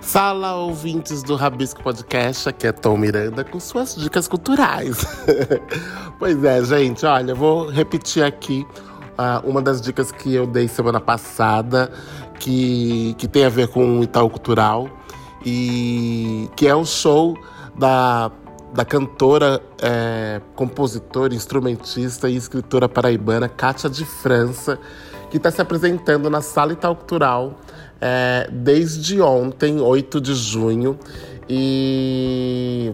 Fala, 0.00 0.54
ouvintes 0.54 1.24
do 1.24 1.34
Rabisco 1.34 1.82
Podcast, 1.82 2.48
aqui 2.48 2.68
é 2.68 2.72
Tom 2.72 2.96
Miranda 2.96 3.42
com 3.42 3.58
suas 3.58 3.96
dicas 3.96 4.28
culturais. 4.28 5.04
pois 6.16 6.44
é, 6.44 6.64
gente, 6.64 7.04
olha, 7.04 7.34
vou 7.34 7.68
repetir 7.68 8.22
aqui 8.22 8.64
uh, 9.18 9.48
uma 9.48 9.60
das 9.60 9.80
dicas 9.80 10.10
que 10.10 10.32
eu 10.32 10.46
dei 10.46 10.68
semana 10.68 11.00
passada, 11.00 11.92
que, 12.40 13.14
que 13.18 13.28
tem 13.28 13.44
a 13.44 13.48
ver 13.48 13.68
com 13.68 14.00
o 14.00 14.02
Itaú 14.02 14.28
Cultural, 14.28 14.88
e 15.44 16.48
que 16.56 16.66
é 16.66 16.74
o 16.74 16.84
show 16.84 17.36
da, 17.78 18.32
da 18.74 18.84
cantora, 18.84 19.62
é, 19.80 20.40
compositora, 20.56 21.34
instrumentista 21.34 22.28
e 22.28 22.34
escritora 22.34 22.88
paraibana 22.88 23.48
Kátia 23.48 23.88
de 23.88 24.04
França, 24.04 24.78
que 25.30 25.36
está 25.36 25.50
se 25.50 25.60
apresentando 25.60 26.28
na 26.28 26.40
Sala 26.40 26.72
Itaú 26.72 26.96
Cultural 26.96 27.60
é, 28.00 28.48
desde 28.50 29.20
ontem, 29.20 29.80
8 29.80 30.20
de 30.20 30.34
junho, 30.34 30.98
e, 31.48 32.92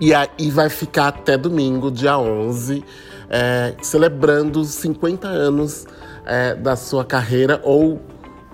e, 0.00 0.12
e 0.38 0.50
vai 0.50 0.68
ficar 0.68 1.08
até 1.08 1.36
domingo, 1.36 1.90
dia 1.90 2.18
11 2.18 2.84
é, 3.28 3.74
celebrando 3.82 4.64
50 4.64 5.26
anos 5.26 5.86
é, 6.26 6.54
da 6.54 6.76
sua 6.76 7.04
carreira 7.04 7.60
ou 7.64 8.00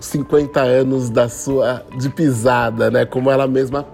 50 0.00 0.61
anos 0.61 1.11
da 1.11 1.28
sua 1.28 1.85
de 1.98 2.08
pisada, 2.11 2.90
né? 2.90 3.04
Como 3.04 3.30
ela 3.30 3.46
mesma, 3.46 3.87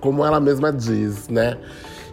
como 0.00 0.24
ela 0.24 0.40
mesma 0.40 0.72
diz, 0.72 1.28
né? 1.28 1.56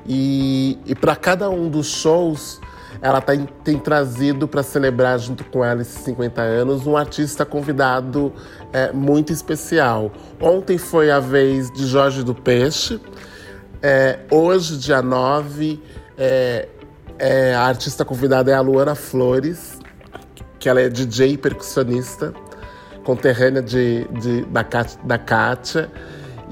E, 0.06 0.78
e 0.86 0.96
para 0.96 1.16
cada 1.16 1.50
um 1.50 1.70
dos 1.70 1.88
shows 1.88 2.60
ela 3.02 3.22
tem, 3.22 3.48
tem 3.64 3.78
trazido 3.78 4.48
para 4.48 4.64
celebrar 4.64 5.20
junto 5.20 5.44
com 5.46 5.64
ela 5.64 5.82
esses 5.82 6.04
50 6.04 6.42
anos 6.42 6.88
um 6.88 6.98
artista 6.98 7.46
convidado 7.46 8.34
é, 8.74 8.92
muito 8.92 9.32
especial. 9.32 10.12
Ontem 10.42 10.78
foi 10.78 11.12
a 11.12 11.20
vez 11.20 11.70
de 11.72 11.86
Jorge 11.86 12.24
do 12.24 12.34
Peixe, 12.34 13.00
é, 13.82 14.20
hoje, 14.32 14.78
dia 14.78 15.02
9, 15.02 15.80
é, 16.18 16.68
é, 17.20 17.54
a 17.54 17.62
artista 17.62 18.04
convidada 18.04 18.52
é 18.52 18.56
a 18.56 18.62
Luana 18.62 18.96
Flores, 18.96 19.77
que 20.60 20.68
ela 20.70 20.82
é 20.82 20.90
DJ 20.90 21.34
e 21.34 21.38
percussionista, 21.38 22.34
conterrânea 23.04 23.62
de, 23.62 24.06
de, 24.20 24.42
da, 24.46 24.66
da 25.04 25.18
Kátia. 25.18 25.90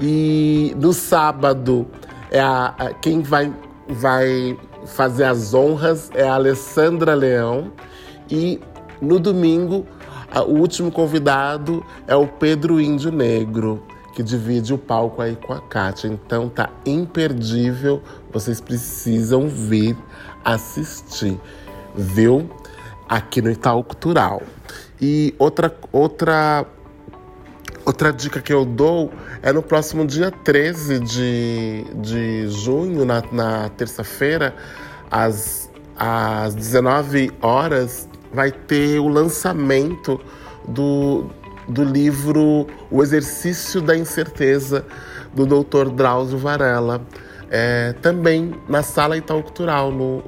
E 0.00 0.74
no 0.76 0.92
sábado, 0.92 1.86
é 2.30 2.40
a, 2.40 2.74
a, 2.78 2.92
quem 2.94 3.22
vai, 3.22 3.52
vai 3.88 4.56
fazer 4.86 5.24
as 5.24 5.52
honras 5.52 6.10
é 6.14 6.26
a 6.26 6.34
Alessandra 6.34 7.14
Leão. 7.14 7.72
E 8.30 8.60
no 9.00 9.18
domingo, 9.18 9.86
a, 10.30 10.42
o 10.42 10.58
último 10.58 10.90
convidado 10.90 11.84
é 12.06 12.14
o 12.14 12.26
Pedro 12.26 12.80
Índio 12.80 13.10
Negro, 13.12 13.82
que 14.14 14.22
divide 14.22 14.72
o 14.72 14.78
palco 14.78 15.20
aí 15.20 15.36
com 15.36 15.52
a 15.52 15.60
Kátia. 15.60 16.08
Então 16.08 16.48
tá 16.48 16.70
imperdível, 16.84 18.02
vocês 18.32 18.60
precisam 18.60 19.48
vir 19.48 19.96
assistir, 20.44 21.38
viu? 21.94 22.48
Aqui 23.08 23.40
no 23.40 23.50
Itaú 23.50 23.84
Cultural. 23.84 24.42
E 25.00 25.34
outra, 25.38 25.74
outra 25.92 26.66
Outra 27.86 28.12
dica 28.12 28.40
que 28.40 28.52
eu 28.52 28.64
dou 28.64 29.12
é 29.40 29.52
no 29.52 29.62
próximo 29.62 30.04
dia 30.04 30.32
13 30.32 30.98
de, 30.98 31.84
de 31.94 32.48
junho, 32.48 33.04
na, 33.04 33.22
na 33.30 33.68
terça-feira, 33.68 34.56
às, 35.08 35.70
às 35.96 36.52
19 36.52 37.30
horas, 37.40 38.08
vai 38.32 38.50
ter 38.50 38.98
o 38.98 39.06
lançamento 39.06 40.20
do, 40.66 41.30
do 41.68 41.84
livro 41.84 42.66
O 42.90 43.04
Exercício 43.04 43.80
da 43.80 43.96
Incerteza, 43.96 44.84
do 45.32 45.46
Dr. 45.46 45.88
Drauzio 45.90 46.38
Varela. 46.38 47.00
É, 47.48 47.92
também 48.02 48.52
na 48.68 48.82
Sala 48.82 49.16
Itaú 49.16 49.44
Cultural, 49.44 49.92
no, 49.92 50.24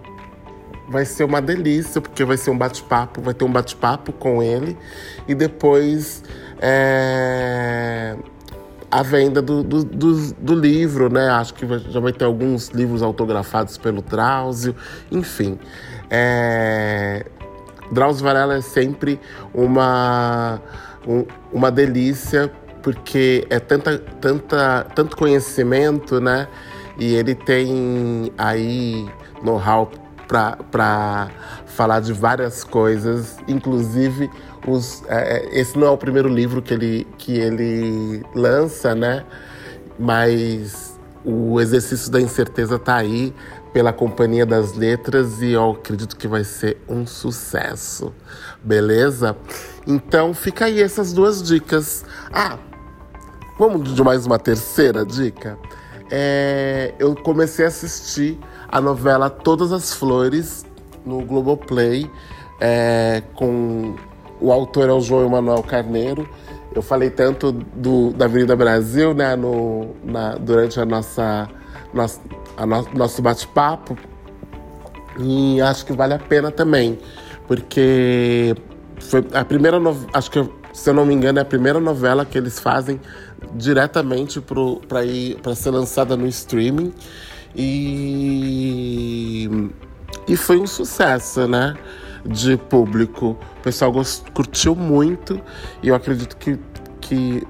vai 0.88 1.04
ser 1.04 1.24
uma 1.24 1.40
delícia, 1.40 2.00
porque 2.00 2.24
vai 2.24 2.36
ser 2.36 2.50
um 2.50 2.58
bate-papo, 2.58 3.20
vai 3.20 3.34
ter 3.34 3.44
um 3.44 3.52
bate-papo 3.52 4.12
com 4.12 4.42
ele 4.42 4.76
e 5.26 5.34
depois 5.34 6.24
é, 6.60 8.16
a 8.90 9.02
venda 9.02 9.42
do, 9.42 9.62
do, 9.62 9.84
do, 9.84 10.32
do, 10.32 10.54
livro, 10.54 11.12
né? 11.12 11.28
Acho 11.28 11.54
que 11.54 11.66
já 11.90 12.00
vai 12.00 12.12
ter 12.12 12.24
alguns 12.24 12.68
livros 12.68 13.02
autografados 13.02 13.76
pelo 13.76 14.00
Drauzio, 14.00 14.74
enfim. 15.12 15.58
É, 16.10 17.26
Drauzio 17.92 18.24
Varela 18.24 18.56
é 18.56 18.60
sempre 18.62 19.20
uma, 19.52 20.60
um, 21.06 21.26
uma 21.52 21.70
delícia, 21.70 22.50
porque 22.82 23.46
é 23.50 23.60
tanta, 23.60 23.98
tanta, 23.98 24.86
tanto 24.94 25.16
conhecimento, 25.16 26.18
né? 26.18 26.48
E 26.98 27.14
ele 27.14 27.34
tem 27.34 28.32
aí 28.38 29.06
know-how 29.42 29.90
para 30.28 31.30
falar 31.66 32.00
de 32.00 32.12
várias 32.12 32.62
coisas, 32.62 33.38
inclusive 33.48 34.30
os, 34.66 35.02
é, 35.08 35.38
é, 35.38 35.60
esse 35.60 35.78
não 35.78 35.86
é 35.86 35.90
o 35.90 35.96
primeiro 35.96 36.28
livro 36.28 36.60
que 36.60 36.74
ele, 36.74 37.06
que 37.16 37.32
ele 37.38 38.22
lança, 38.34 38.94
né? 38.94 39.24
Mas 39.98 40.98
o 41.24 41.60
exercício 41.60 42.10
da 42.10 42.20
incerteza 42.20 42.76
está 42.76 42.96
aí 42.96 43.34
pela 43.72 43.92
Companhia 43.92 44.44
das 44.44 44.74
Letras 44.74 45.40
e 45.40 45.52
eu 45.52 45.70
acredito 45.70 46.16
que 46.16 46.28
vai 46.28 46.44
ser 46.44 46.78
um 46.88 47.06
sucesso, 47.06 48.12
beleza? 48.62 49.36
Então 49.86 50.34
fica 50.34 50.66
aí 50.66 50.82
essas 50.82 51.12
duas 51.12 51.42
dicas. 51.42 52.04
Ah, 52.32 52.58
vamos 53.58 53.94
de 53.94 54.02
mais 54.02 54.26
uma 54.26 54.38
terceira 54.38 55.04
dica? 55.04 55.58
É, 56.10 56.94
eu 56.98 57.14
comecei 57.14 57.64
a 57.64 57.68
assistir 57.68 58.38
a 58.68 58.80
novela 58.80 59.30
Todas 59.30 59.72
as 59.72 59.92
Flores 59.92 60.64
no 61.04 61.24
Globoplay 61.24 62.10
é, 62.60 63.22
com 63.34 63.96
o 64.40 64.52
autor 64.52 64.88
é 64.88 64.92
o 64.92 65.00
João 65.00 65.26
Emanuel 65.26 65.62
Carneiro. 65.62 66.28
Eu 66.74 66.82
falei 66.82 67.10
tanto 67.10 67.50
do, 67.50 68.12
da 68.12 68.26
Avenida 68.26 68.54
Brasil, 68.54 69.14
né, 69.14 69.34
no, 69.34 69.94
na, 70.04 70.34
durante 70.34 70.78
a 70.78 70.84
nossa, 70.84 71.48
nossa 71.92 72.20
a 72.56 72.66
no, 72.66 72.86
nosso 72.94 73.22
bate-papo. 73.22 73.96
E 75.18 75.60
acho 75.60 75.84
que 75.84 75.92
vale 75.92 76.14
a 76.14 76.18
pena 76.18 76.50
também, 76.50 76.98
porque 77.48 78.54
foi 79.00 79.26
a 79.32 79.44
primeira 79.44 79.80
novela, 79.80 80.08
acho 80.12 80.30
que 80.30 80.48
se 80.72 80.90
eu 80.90 80.94
não 80.94 81.04
me 81.04 81.12
engano 81.12 81.40
é 81.40 81.42
a 81.42 81.44
primeira 81.44 81.80
novela 81.80 82.24
que 82.24 82.38
eles 82.38 82.60
fazem 82.60 83.00
diretamente 83.54 84.40
para 84.40 85.54
ser 85.56 85.70
lançada 85.70 86.16
no 86.16 86.26
streaming 86.28 86.92
e 87.58 89.50
e 90.26 90.36
foi 90.36 90.58
um 90.58 90.66
sucesso, 90.66 91.48
né? 91.48 91.74
de 92.24 92.56
público. 92.56 93.36
O 93.58 93.62
pessoal 93.62 93.92
gost, 93.92 94.30
curtiu 94.32 94.74
muito 94.74 95.40
e 95.82 95.88
eu 95.88 95.94
acredito 95.94 96.36
que, 96.36 96.58
que 97.00 97.46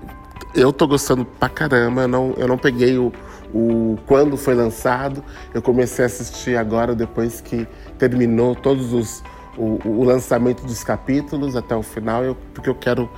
eu 0.55 0.73
tô 0.73 0.87
gostando 0.87 1.25
pra 1.25 1.49
caramba. 1.49 2.03
Eu 2.03 2.09
não, 2.09 2.35
eu 2.37 2.49
não 2.49 2.59
peguei 2.59 2.97
o, 2.99 3.13
o 3.53 3.99
quando 4.07 4.37
foi 4.37 4.55
lançado. 4.55 5.23
Eu 5.53 5.61
comecei 5.61 6.05
a 6.05 6.07
assistir 6.07 6.57
agora 6.57 6.95
depois 6.95 7.41
que 7.41 7.67
terminou 7.99 8.55
todos 8.55 8.93
os 8.93 9.23
o, 9.57 9.81
o 9.85 10.05
lançamento 10.05 10.65
dos 10.65 10.85
capítulos 10.85 11.57
até 11.57 11.75
o 11.75 11.83
final, 11.83 12.23
eu, 12.23 12.37
porque 12.55 12.71
eu 12.71 12.77
quero 12.77 13.11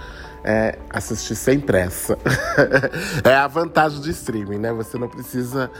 é, 0.42 0.78
assistir 0.88 1.36
sem 1.36 1.60
pressa. 1.60 2.16
é 3.22 3.34
a 3.34 3.46
vantagem 3.46 4.00
do 4.00 4.08
streaming, 4.08 4.56
né? 4.56 4.72
Você 4.72 4.96
não 4.96 5.06
precisa 5.06 5.70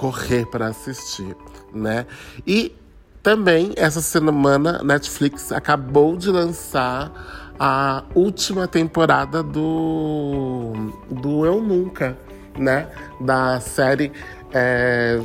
correr 0.00 0.46
para 0.46 0.68
assistir, 0.68 1.36
né? 1.74 2.06
E 2.46 2.74
também, 3.22 3.74
essa 3.76 4.00
semana, 4.00 4.82
Netflix 4.82 5.52
acabou 5.52 6.16
de 6.16 6.30
lançar 6.30 7.52
a 7.58 8.02
última 8.14 8.66
temporada 8.66 9.42
do, 9.42 10.72
do 11.10 11.44
Eu 11.44 11.60
Nunca, 11.60 12.16
né? 12.58 12.88
Da 13.20 13.60
série 13.60 14.10
é, 14.54 15.20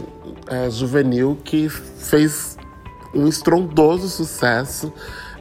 é, 0.49 0.69
juvenil 0.69 1.39
que 1.41 1.69
fez 1.69 2.57
um 3.13 3.29
estrondoso 3.29 4.09
sucesso. 4.09 4.91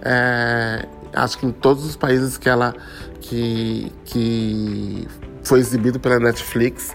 É, 0.01 0.87
acho 1.13 1.39
que 1.39 1.47
em 1.47 1.51
todos 1.51 1.85
os 1.85 1.97
países 1.97 2.39
que 2.39 2.49
ela 2.49 2.73
que, 3.21 3.91
que 4.05 5.09
foi 5.43 5.59
exibido 5.59 5.99
pela 5.99 6.21
Netflix. 6.21 6.95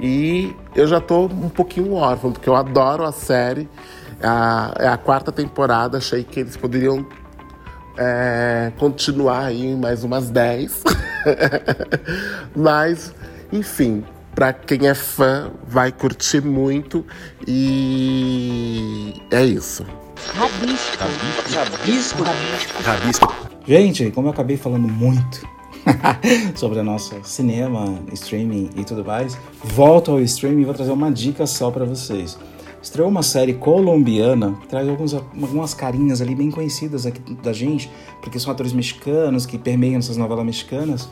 E 0.00 0.54
eu 0.74 0.86
já 0.86 1.00
tô 1.00 1.26
um 1.26 1.48
pouquinho 1.48 1.94
órfão, 1.94 2.32
porque 2.32 2.48
eu 2.48 2.54
adoro 2.54 3.04
a 3.04 3.12
série. 3.12 3.68
A, 4.22 4.74
é 4.78 4.88
a 4.88 4.96
quarta 4.96 5.30
temporada, 5.30 5.98
achei 5.98 6.24
que 6.24 6.40
eles 6.40 6.56
poderiam 6.56 7.06
é, 7.96 8.72
continuar 8.78 9.46
aí 9.46 9.74
mais 9.74 10.04
umas 10.04 10.30
10. 10.30 10.84
Mas, 12.54 13.12
enfim, 13.52 14.04
para 14.34 14.52
quem 14.52 14.88
é 14.88 14.94
fã, 14.94 15.50
vai 15.66 15.90
curtir 15.92 16.40
muito 16.40 17.04
e 17.46 19.14
é 19.30 19.44
isso. 19.44 19.84
Rabisco. 20.34 20.96
Rabisco. 21.54 22.22
Rabisco. 22.22 22.82
Rabisco. 22.82 23.34
Gente, 23.66 24.10
como 24.10 24.28
eu 24.28 24.32
acabei 24.32 24.56
falando 24.56 24.88
muito 24.88 25.57
sobre 26.54 26.80
a 26.80 26.82
nossa 26.82 27.22
cinema, 27.22 27.98
streaming 28.12 28.70
e 28.76 28.84
tudo 28.84 29.04
mais, 29.04 29.38
volto 29.62 30.10
ao 30.10 30.20
streaming 30.20 30.62
e 30.62 30.64
vou 30.64 30.74
trazer 30.74 30.92
uma 30.92 31.10
dica 31.10 31.46
só 31.46 31.70
para 31.70 31.84
vocês 31.84 32.38
estreou 32.82 33.08
uma 33.08 33.22
série 33.22 33.54
colombiana 33.54 34.56
traz 34.68 34.88
alguns, 34.88 35.14
algumas 35.14 35.74
carinhas 35.74 36.20
ali 36.20 36.34
bem 36.34 36.50
conhecidas 36.50 37.06
aqui 37.06 37.20
da 37.42 37.52
gente, 37.52 37.90
porque 38.22 38.38
são 38.38 38.52
atores 38.52 38.72
mexicanos 38.72 39.46
que 39.46 39.58
permeiam 39.58 39.98
essas 39.98 40.16
novelas 40.16 40.44
mexicanas. 40.44 41.08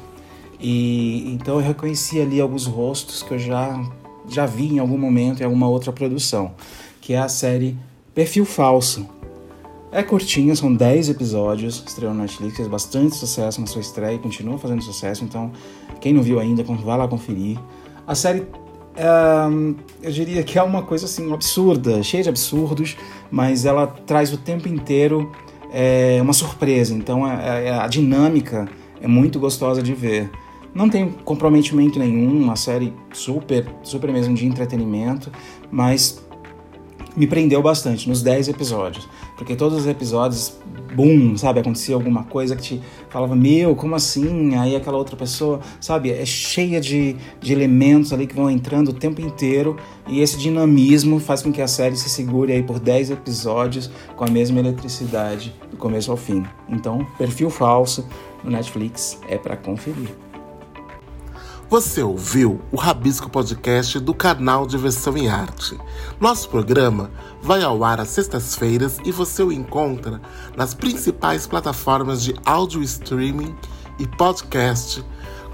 E 0.59 1.33
então 1.33 1.57
eu 1.57 1.61
reconheci 1.61 2.21
ali 2.21 2.41
alguns 2.41 2.67
rostos 2.67 3.23
que 3.23 3.35
eu 3.35 3.39
já 3.39 3.83
já 4.29 4.45
vi 4.45 4.75
em 4.75 4.79
algum 4.81 4.99
momento 4.99 5.41
em 5.41 5.45
alguma 5.45 5.69
outra 5.69 5.93
produção, 5.93 6.53
que 7.01 7.13
é 7.13 7.19
a 7.19 7.29
série 7.29 7.77
Perfil 8.15 8.45
Falso. 8.45 9.07
É 9.97 10.03
curtinha, 10.03 10.55
são 10.55 10.75
10 10.75 11.09
episódios, 11.09 11.83
estreou 11.87 12.13
na 12.13 12.25
Netflix, 12.25 12.55
fez 12.55 12.69
bastante 12.69 13.17
sucesso 13.17 13.63
na 13.63 13.67
sua 13.67 13.81
estreia 13.81 14.15
e 14.15 14.19
continua 14.19 14.59
fazendo 14.59 14.83
sucesso, 14.83 15.25
então 15.25 15.51
quem 16.03 16.13
não 16.13 16.23
viu 16.23 16.39
ainda, 16.39 16.63
vá 16.63 16.97
lá 16.97 17.09
conferir. 17.09 17.59
A 18.07 18.15
série 18.15 18.47
eu 20.03 20.13
diria 20.13 20.43
que 20.43 20.59
é 20.59 20.63
uma 20.63 20.83
coisa 20.83 21.07
assim 21.07 21.33
absurda, 21.33 22.03
cheia 22.03 22.23
de 22.23 22.29
absurdos, 22.29 22.95
mas 23.31 23.65
ela 23.65 23.87
traz 23.87 24.31
o 24.35 24.37
tempo 24.37 24.69
inteiro 24.69 25.33
é, 25.73 26.19
uma 26.21 26.35
surpresa. 26.35 26.93
Então 26.93 27.27
é, 27.27 27.69
é, 27.69 27.71
a 27.71 27.87
dinâmica 27.87 28.69
é 29.01 29.09
muito 29.09 29.41
gostosa 29.41 29.83
de 29.83 29.95
ver. 29.95 30.31
Não 30.75 30.91
tem 30.91 31.09
comprometimento 31.09 31.99
nenhum, 31.99 32.43
uma 32.43 32.57
série 32.57 32.93
super, 33.15 33.67
super 33.83 34.13
mesmo 34.13 34.35
de 34.35 34.45
entretenimento, 34.45 35.33
mas 35.71 36.23
me 37.17 37.27
prendeu 37.27 37.63
bastante 37.63 38.07
nos 38.07 38.23
10 38.23 38.49
episódios. 38.49 39.09
Porque 39.37 39.55
todos 39.55 39.79
os 39.79 39.87
episódios, 39.87 40.59
boom, 40.95 41.37
sabe, 41.37 41.61
acontecia 41.61 41.95
alguma 41.95 42.25
coisa 42.25 42.57
que 42.57 42.63
te 42.63 42.83
falava, 43.11 43.37
meu, 43.37 43.77
como 43.77 43.95
assim? 43.95 44.57
Aí 44.57 44.75
aquela 44.75 44.97
outra 44.97 45.17
pessoa, 45.17 45.61
sabe, 45.81 46.11
é 46.11 46.25
cheia 46.25 46.81
de, 46.81 47.17
de 47.41 47.53
elementos 47.53 48.13
ali 48.13 48.27
que 48.27 48.35
vão 48.35 48.51
entrando 48.51 48.89
o 48.89 48.93
tempo 48.95 49.21
inteiro 49.21 49.77
e 50.09 50.21
esse 50.21 50.39
dinamismo 50.39 51.21
faz 51.21 51.43
com 51.43 51.53
que 51.53 51.61
a 51.61 51.69
série 51.69 51.97
se 51.97 52.09
segure 52.09 52.53
aí 52.53 52.63
por 52.63 52.79
10 52.79 53.11
episódios 53.11 53.91
com 54.17 54.25
a 54.25 54.31
mesma 54.31 54.59
eletricidade 54.59 55.55
do 55.71 55.77
começo 55.77 56.11
ao 56.11 56.17
fim. 56.17 56.43
Então, 56.69 57.07
perfil 57.19 57.51
falso 57.51 58.07
no 58.43 58.51
Netflix 58.51 59.21
é 59.29 59.37
para 59.37 59.57
conferir. 59.57 60.26
Você 61.69 62.01
ouviu 62.01 62.61
o 62.71 62.77
Rabisco 62.77 63.29
Podcast 63.29 63.99
do 63.99 64.15
canal 64.15 64.69
Diversão 64.69 65.19
em 65.19 65.29
Arte. 65.29 65.77
Nosso 66.21 66.49
programa 66.49 67.11
vai 67.43 67.61
ao 67.65 67.83
ar 67.83 67.99
às 67.99 68.09
sextas-feiras 68.11 68.99
e 69.05 69.11
você 69.11 69.43
o 69.43 69.51
encontra 69.51 70.21
nas 70.57 70.75
principais 70.75 71.45
plataformas 71.45 72.23
de 72.23 72.37
áudio 72.45 72.85
streaming 72.85 73.53
e 73.99 74.07
podcast, 74.07 75.05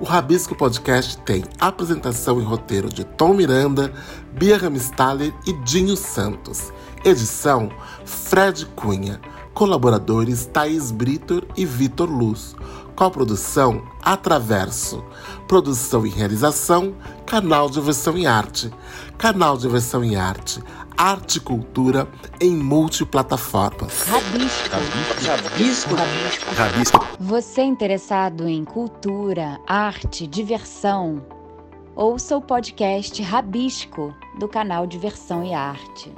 O 0.00 0.04
Rabisco 0.04 0.54
Podcast 0.54 1.18
tem 1.18 1.44
apresentação 1.58 2.40
e 2.40 2.42
roteiro 2.42 2.88
de 2.88 3.04
Tom 3.04 3.34
Miranda, 3.34 3.92
Bia 4.32 4.56
Ramstaller 4.56 5.34
e 5.46 5.52
Dinho 5.64 5.96
Santos. 5.96 6.72
Edição 7.04 7.70
Fred 8.04 8.66
Cunha. 8.66 9.20
Colaboradores 9.54 10.46
Thaís 10.46 10.90
Britor 10.90 11.44
e 11.56 11.64
Vitor 11.64 12.10
Luz. 12.10 12.54
Coprodução 12.94 13.82
Atraverso. 14.02 15.04
Produção 15.48 16.06
e 16.06 16.10
realização 16.10 16.94
Canal 17.24 17.70
de 17.70 17.80
Versão 17.80 18.16
em 18.16 18.26
Arte. 18.26 18.70
Canal 19.16 19.56
de 19.56 19.68
Versão 19.68 20.04
em 20.04 20.16
Arte. 20.16 20.62
Arte 20.96 21.36
e 21.36 21.40
cultura 21.40 22.08
em 22.40 22.56
multiplataformas. 22.56 24.02
Rabisco. 24.02 24.68
Rabisco. 24.70 25.94
Rabisco. 25.94 26.54
Rabisco. 26.54 27.06
Você 27.20 27.62
interessado 27.62 28.48
em 28.48 28.64
cultura, 28.64 29.60
arte, 29.66 30.26
diversão? 30.26 31.22
Ouça 31.94 32.36
o 32.36 32.42
podcast 32.42 33.22
Rabisco 33.22 34.14
do 34.38 34.46
canal 34.46 34.86
Diversão 34.86 35.42
e 35.42 35.54
Arte. 35.54 36.12